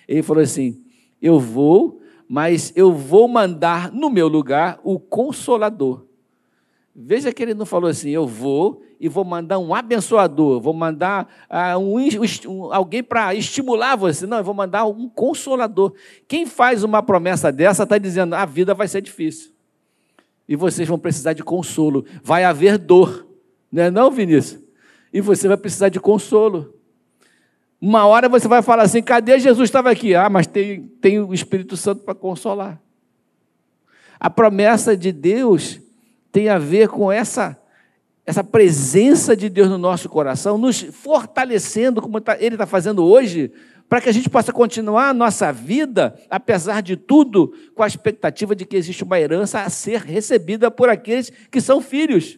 Ele 0.07 0.23
falou 0.23 0.41
assim: 0.41 0.81
Eu 1.21 1.39
vou, 1.39 2.01
mas 2.27 2.73
eu 2.75 2.91
vou 2.91 3.27
mandar 3.27 3.91
no 3.91 4.09
meu 4.09 4.27
lugar 4.27 4.79
o 4.83 4.99
consolador. 4.99 6.06
Veja 6.99 7.31
que 7.31 7.43
ele 7.43 7.53
não 7.53 7.65
falou 7.65 7.87
assim, 7.87 8.09
eu 8.09 8.25
vou 8.25 8.81
e 8.99 9.07
vou 9.07 9.23
mandar 9.23 9.59
um 9.59 9.75
abençoador, 9.75 10.59
vou 10.59 10.73
mandar 10.73 11.27
uh, 11.47 11.77
um, 11.77 11.97
um, 12.47 12.73
alguém 12.73 13.03
para 13.03 13.35
estimular 13.35 13.95
você. 13.95 14.25
Não, 14.25 14.39
eu 14.39 14.43
vou 14.43 14.55
mandar 14.55 14.83
um 14.85 15.07
consolador. 15.07 15.93
Quem 16.27 16.47
faz 16.47 16.83
uma 16.83 17.03
promessa 17.03 17.51
dessa 17.51 17.83
está 17.83 17.99
dizendo, 17.99 18.33
a 18.33 18.45
vida 18.45 18.73
vai 18.73 18.87
ser 18.87 19.01
difícil. 19.01 19.51
E 20.49 20.55
vocês 20.55 20.87
vão 20.87 20.97
precisar 20.97 21.33
de 21.33 21.43
consolo. 21.43 22.03
Vai 22.23 22.43
haver 22.43 22.79
dor. 22.79 23.27
Não 23.71 23.83
é 23.83 23.91
não, 23.91 24.09
Vinícius? 24.09 24.59
E 25.13 25.21
você 25.21 25.47
vai 25.47 25.57
precisar 25.57 25.89
de 25.89 25.99
consolo. 25.99 26.73
Uma 27.79 28.07
hora 28.07 28.27
você 28.27 28.47
vai 28.47 28.63
falar 28.63 28.81
assim, 28.81 29.03
cadê 29.03 29.37
Jesus 29.37 29.69
estava 29.69 29.91
aqui? 29.91 30.15
Ah, 30.15 30.31
mas 30.31 30.47
tem, 30.47 30.87
tem 30.99 31.19
o 31.19 31.31
Espírito 31.31 31.77
Santo 31.77 32.01
para 32.01 32.15
consolar. 32.15 32.81
A 34.19 34.31
promessa 34.31 34.97
de 34.97 35.11
Deus 35.11 35.79
tem 36.37 36.49
a 36.49 36.59
ver 36.59 36.87
com 36.87 37.11
essa, 37.11 37.57
essa 38.23 38.43
presença 38.43 39.35
de 39.35 39.49
Deus 39.49 39.67
no 39.69 39.77
nosso 39.79 40.07
coração, 40.07 40.55
nos 40.55 40.79
fortalecendo, 40.81 41.99
como 41.99 42.21
tá, 42.21 42.37
Ele 42.39 42.53
está 42.53 42.67
fazendo 42.67 43.03
hoje, 43.03 43.51
para 43.89 43.99
que 43.99 44.07
a 44.07 44.11
gente 44.11 44.29
possa 44.29 44.53
continuar 44.53 45.09
a 45.09 45.13
nossa 45.15 45.51
vida, 45.51 46.13
apesar 46.29 46.81
de 46.81 46.95
tudo, 46.95 47.55
com 47.73 47.81
a 47.81 47.87
expectativa 47.87 48.55
de 48.55 48.67
que 48.67 48.75
existe 48.75 49.03
uma 49.03 49.19
herança 49.19 49.61
a 49.61 49.69
ser 49.71 50.01
recebida 50.01 50.69
por 50.69 50.89
aqueles 50.89 51.31
que 51.49 51.59
são 51.59 51.81
filhos. 51.81 52.37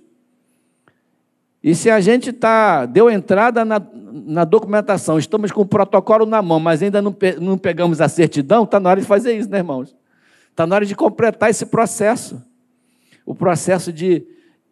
E 1.62 1.76
se 1.76 1.90
a 1.90 2.00
gente 2.00 2.32
tá, 2.32 2.86
deu 2.86 3.10
entrada 3.10 3.66
na, 3.66 3.86
na 3.92 4.46
documentação, 4.46 5.20
estamos 5.20 5.52
com 5.52 5.64
o 5.64 5.68
protocolo 5.68 6.26
na 6.26 6.42
mão, 6.42 6.58
mas 6.58 6.82
ainda 6.82 7.02
não, 7.02 7.12
pe, 7.12 7.38
não 7.38 7.58
pegamos 7.58 8.00
a 8.00 8.08
certidão, 8.08 8.64
está 8.64 8.80
na 8.80 8.92
hora 8.92 9.02
de 9.02 9.06
fazer 9.06 9.38
isso, 9.38 9.50
né, 9.50 9.58
irmãos? 9.58 9.94
Está 10.52 10.66
na 10.66 10.74
hora 10.74 10.86
de 10.86 10.96
completar 10.96 11.50
esse 11.50 11.66
processo 11.66 12.42
o 13.30 13.36
processo 13.36 13.94
de, 13.94 14.26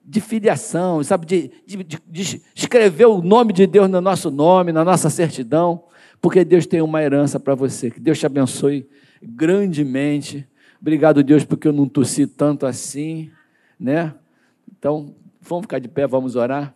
de 0.04 0.20
filiação, 0.20 1.04
sabe, 1.04 1.28
de, 1.28 1.52
de, 1.64 1.84
de, 2.08 2.42
escrever 2.56 3.06
o 3.06 3.22
nome 3.22 3.54
de 3.54 3.68
Deus 3.68 3.88
no 3.88 4.02
nosso 4.02 4.32
nome, 4.32 4.72
na 4.72 4.84
nossa 4.84 5.12
certidão, 5.12 5.84
porque 6.20 6.44
Deus 6.44 6.66
tem 6.66 6.82
uma 6.82 7.04
herança 7.04 7.40
para 7.40 7.54
você. 7.54 7.92
Que 7.92 8.00
Deus 8.00 8.18
te 8.18 8.26
abençoe 8.26 8.90
grandemente. 9.22 10.44
Obrigado, 10.82 11.24
Deus, 11.24 11.46
porque 11.46 11.68
eu 11.68 11.72
não 11.72 11.88
tossi 11.88 12.26
tanto 12.26 12.66
assim, 12.66 13.30
né? 13.80 14.16
Então, 14.76 15.14
vamos 15.40 15.66
ficar 15.66 15.78
de 15.78 15.88
pé, 15.88 16.08
vamos 16.08 16.36
orar. 16.36 16.74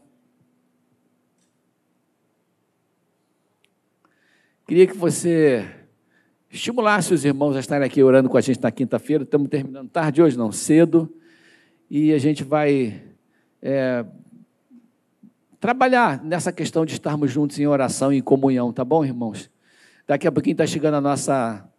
Queria 4.68 4.86
que 4.86 4.96
você 4.96 5.66
estimulasse 6.48 7.12
os 7.12 7.26
irmãos 7.26 7.56
a 7.56 7.60
estarem 7.60 7.88
aqui 7.88 8.04
orando 8.04 8.30
com 8.30 8.38
a 8.38 8.42
gente 8.42 8.62
na 8.62 8.70
quinta-feira. 8.70 9.24
Estamos 9.24 9.50
terminando 9.50 9.90
tarde 9.90 10.22
hoje, 10.22 10.38
não 10.38 10.52
cedo 10.52 11.12
e 11.94 12.14
a 12.14 12.18
gente 12.18 12.42
vai 12.42 13.04
é, 13.62 14.06
trabalhar 15.60 16.24
nessa 16.24 16.50
questão 16.50 16.86
de 16.86 16.94
estarmos 16.94 17.30
juntos 17.30 17.60
em 17.60 17.68
oração 17.68 18.14
e 18.14 18.20
em 18.20 18.22
comunhão, 18.22 18.72
tá 18.72 18.86
bom, 18.86 19.04
irmãos? 19.04 19.52
Daqui 20.08 20.26
a 20.26 20.32
pouquinho 20.32 20.54
está 20.54 20.66
chegando 20.66 20.94
a 20.94 21.02
nossa 21.02 21.70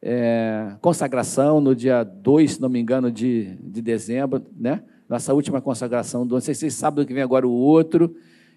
é, 0.00 0.76
consagração, 0.80 1.60
no 1.60 1.74
dia 1.74 2.04
2, 2.04 2.52
se 2.52 2.60
não 2.60 2.68
me 2.68 2.78
engano, 2.78 3.10
de, 3.10 3.56
de 3.60 3.82
dezembro, 3.82 4.46
né? 4.56 4.80
Nossa 5.08 5.34
última 5.34 5.60
consagração 5.60 6.24
do 6.24 6.36
ano. 6.36 6.40
Se 6.40 6.54
vocês 6.54 6.74
sabem 6.74 7.04
que 7.04 7.12
vem 7.12 7.24
agora 7.24 7.44
o 7.44 7.50
outro. 7.50 8.14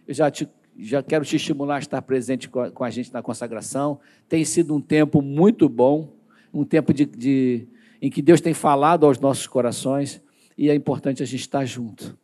Eu 0.07 0.13
já, 0.13 0.29
te, 0.29 0.47
já 0.77 1.01
quero 1.01 1.25
te 1.25 1.35
estimular 1.35 1.77
a 1.77 1.79
estar 1.79 2.01
presente 2.03 2.47
com 2.47 2.59
a, 2.59 2.69
com 2.69 2.83
a 2.83 2.91
gente 2.91 3.11
na 3.11 3.23
consagração. 3.23 3.99
Tem 4.29 4.45
sido 4.45 4.75
um 4.75 4.79
tempo 4.79 5.19
muito 5.19 5.67
bom, 5.67 6.13
um 6.53 6.63
tempo 6.63 6.93
de, 6.93 7.07
de, 7.07 7.67
em 7.99 8.11
que 8.11 8.21
Deus 8.21 8.39
tem 8.39 8.53
falado 8.53 9.07
aos 9.07 9.19
nossos 9.19 9.47
corações 9.47 10.21
e 10.61 10.69
é 10.69 10.75
importante 10.75 11.23
a 11.23 11.25
gente 11.25 11.39
estar 11.39 11.65
junto. 11.65 12.15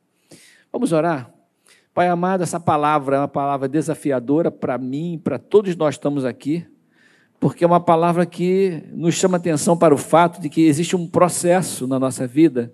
Vamos 0.72 0.92
orar? 0.92 1.34
Pai 1.92 2.08
amado, 2.08 2.44
essa 2.44 2.60
palavra 2.60 3.16
é 3.16 3.20
uma 3.20 3.28
palavra 3.28 3.68
desafiadora 3.68 4.52
para 4.52 4.78
mim, 4.78 5.20
para 5.24 5.40
todos 5.40 5.76
nós 5.76 5.96
estamos 5.96 6.24
aqui, 6.24 6.64
porque 7.40 7.64
é 7.64 7.68
uma 7.68 7.80
palavra 7.80 8.28
que 8.28 8.84
nos 8.92 9.16
chama 9.16 9.38
atenção 9.38 9.76
para 9.76 9.92
o 9.92 9.98
fato 9.98 10.40
de 10.40 10.50
que 10.50 10.68
existe 10.68 10.96
um 10.96 11.08
processo 11.08 11.88
na 11.88 11.98
nossa 11.98 12.28
vida 12.28 12.72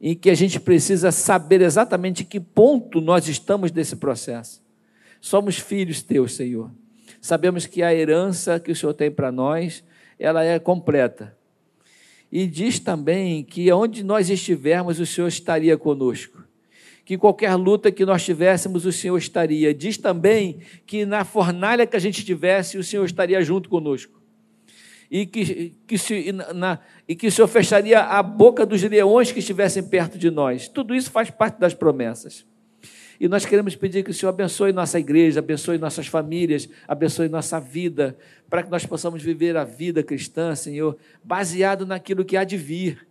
em 0.00 0.14
que 0.14 0.30
a 0.30 0.34
gente 0.36 0.60
precisa 0.60 1.10
saber 1.10 1.60
exatamente 1.60 2.22
que 2.22 2.38
ponto 2.38 3.00
nós 3.00 3.26
estamos 3.26 3.72
desse 3.72 3.96
processo. 3.96 4.62
Somos 5.20 5.58
filhos 5.58 6.02
teus, 6.02 6.36
Senhor. 6.36 6.70
Sabemos 7.20 7.66
que 7.66 7.82
a 7.82 7.92
herança 7.92 8.60
que 8.60 8.70
o 8.70 8.76
Senhor 8.76 8.94
tem 8.94 9.10
para 9.10 9.32
nós, 9.32 9.82
ela 10.20 10.44
é 10.44 10.56
completa 10.60 11.36
e 12.34 12.48
diz 12.48 12.80
também 12.80 13.44
que 13.44 13.70
onde 13.70 14.02
nós 14.02 14.28
estivermos, 14.28 14.98
o 14.98 15.06
Senhor 15.06 15.28
estaria 15.28 15.78
conosco. 15.78 16.42
Que 17.04 17.16
qualquer 17.16 17.54
luta 17.54 17.92
que 17.92 18.04
nós 18.04 18.24
tivéssemos, 18.24 18.84
o 18.84 18.90
Senhor 18.90 19.16
estaria. 19.16 19.72
Diz 19.72 19.98
também 19.98 20.58
que 20.84 21.06
na 21.06 21.24
fornalha 21.24 21.86
que 21.86 21.94
a 21.94 22.00
gente 22.00 22.24
tivesse, 22.24 22.76
o 22.76 22.82
Senhor 22.82 23.04
estaria 23.04 23.40
junto 23.40 23.68
conosco. 23.68 24.20
E 25.08 25.26
que, 25.26 25.76
que, 25.86 25.96
se, 25.96 26.32
na, 26.32 26.80
e 27.06 27.14
que 27.14 27.28
o 27.28 27.30
Senhor 27.30 27.46
fecharia 27.46 28.00
a 28.00 28.20
boca 28.20 28.66
dos 28.66 28.82
leões 28.82 29.30
que 29.30 29.38
estivessem 29.38 29.84
perto 29.84 30.18
de 30.18 30.28
nós. 30.28 30.66
Tudo 30.66 30.92
isso 30.92 31.12
faz 31.12 31.30
parte 31.30 31.60
das 31.60 31.72
promessas. 31.72 32.44
E 33.18 33.28
nós 33.28 33.46
queremos 33.46 33.76
pedir 33.76 34.02
que 34.02 34.10
o 34.10 34.14
Senhor 34.14 34.30
abençoe 34.30 34.72
nossa 34.72 34.98
igreja, 34.98 35.38
abençoe 35.38 35.78
nossas 35.78 36.06
famílias, 36.06 36.68
abençoe 36.86 37.28
nossa 37.28 37.60
vida, 37.60 38.16
para 38.50 38.62
que 38.62 38.70
nós 38.70 38.84
possamos 38.84 39.22
viver 39.22 39.56
a 39.56 39.64
vida 39.64 40.02
cristã, 40.02 40.54
Senhor, 40.54 40.96
baseado 41.22 41.86
naquilo 41.86 42.24
que 42.24 42.36
há 42.36 42.44
de 42.44 42.56
vir. 42.56 43.06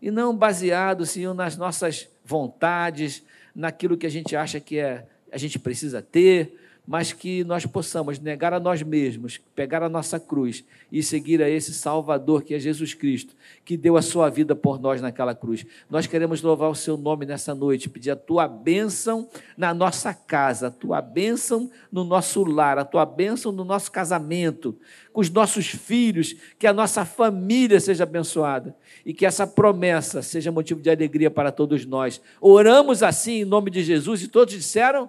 E 0.00 0.10
não 0.10 0.36
baseado, 0.36 1.06
Senhor, 1.06 1.32
nas 1.34 1.56
nossas 1.56 2.08
vontades, 2.24 3.22
naquilo 3.54 3.96
que 3.96 4.06
a 4.06 4.10
gente 4.10 4.36
acha 4.36 4.60
que 4.60 4.78
é, 4.78 5.06
a 5.32 5.38
gente 5.38 5.58
precisa 5.58 6.02
ter, 6.02 6.54
mas 6.86 7.12
que 7.12 7.42
nós 7.44 7.64
possamos 7.64 8.18
negar 8.18 8.52
a 8.52 8.60
nós 8.60 8.82
mesmos, 8.82 9.40
pegar 9.54 9.82
a 9.82 9.88
nossa 9.88 10.20
cruz 10.20 10.64
e 10.92 11.02
seguir 11.02 11.42
a 11.42 11.48
esse 11.48 11.72
Salvador 11.72 12.42
que 12.42 12.54
é 12.54 12.58
Jesus 12.58 12.92
Cristo, 12.92 13.34
que 13.64 13.76
deu 13.76 13.96
a 13.96 14.02
sua 14.02 14.28
vida 14.28 14.54
por 14.54 14.78
nós 14.78 15.00
naquela 15.00 15.34
cruz. 15.34 15.64
Nós 15.88 16.06
queremos 16.06 16.42
louvar 16.42 16.70
o 16.70 16.74
seu 16.74 16.96
nome 16.96 17.24
nessa 17.24 17.54
noite, 17.54 17.88
pedir 17.88 18.10
a 18.10 18.16
tua 18.16 18.46
bênção 18.46 19.28
na 19.56 19.72
nossa 19.72 20.12
casa, 20.12 20.66
a 20.66 20.70
tua 20.70 21.00
bênção 21.00 21.70
no 21.90 22.04
nosso 22.04 22.44
lar, 22.44 22.78
a 22.78 22.84
tua 22.84 23.06
bênção 23.06 23.50
no 23.50 23.64
nosso 23.64 23.90
casamento, 23.90 24.78
com 25.12 25.20
os 25.20 25.30
nossos 25.30 25.66
filhos, 25.66 26.34
que 26.58 26.66
a 26.66 26.72
nossa 26.72 27.04
família 27.06 27.80
seja 27.80 28.04
abençoada 28.04 28.76
e 29.06 29.14
que 29.14 29.24
essa 29.24 29.46
promessa 29.46 30.20
seja 30.20 30.52
motivo 30.52 30.82
de 30.82 30.90
alegria 30.90 31.30
para 31.30 31.50
todos 31.50 31.86
nós. 31.86 32.20
Oramos 32.40 33.02
assim 33.02 33.40
em 33.40 33.44
nome 33.44 33.70
de 33.70 33.82
Jesus 33.82 34.22
e 34.22 34.28
todos 34.28 34.54
disseram. 34.54 35.08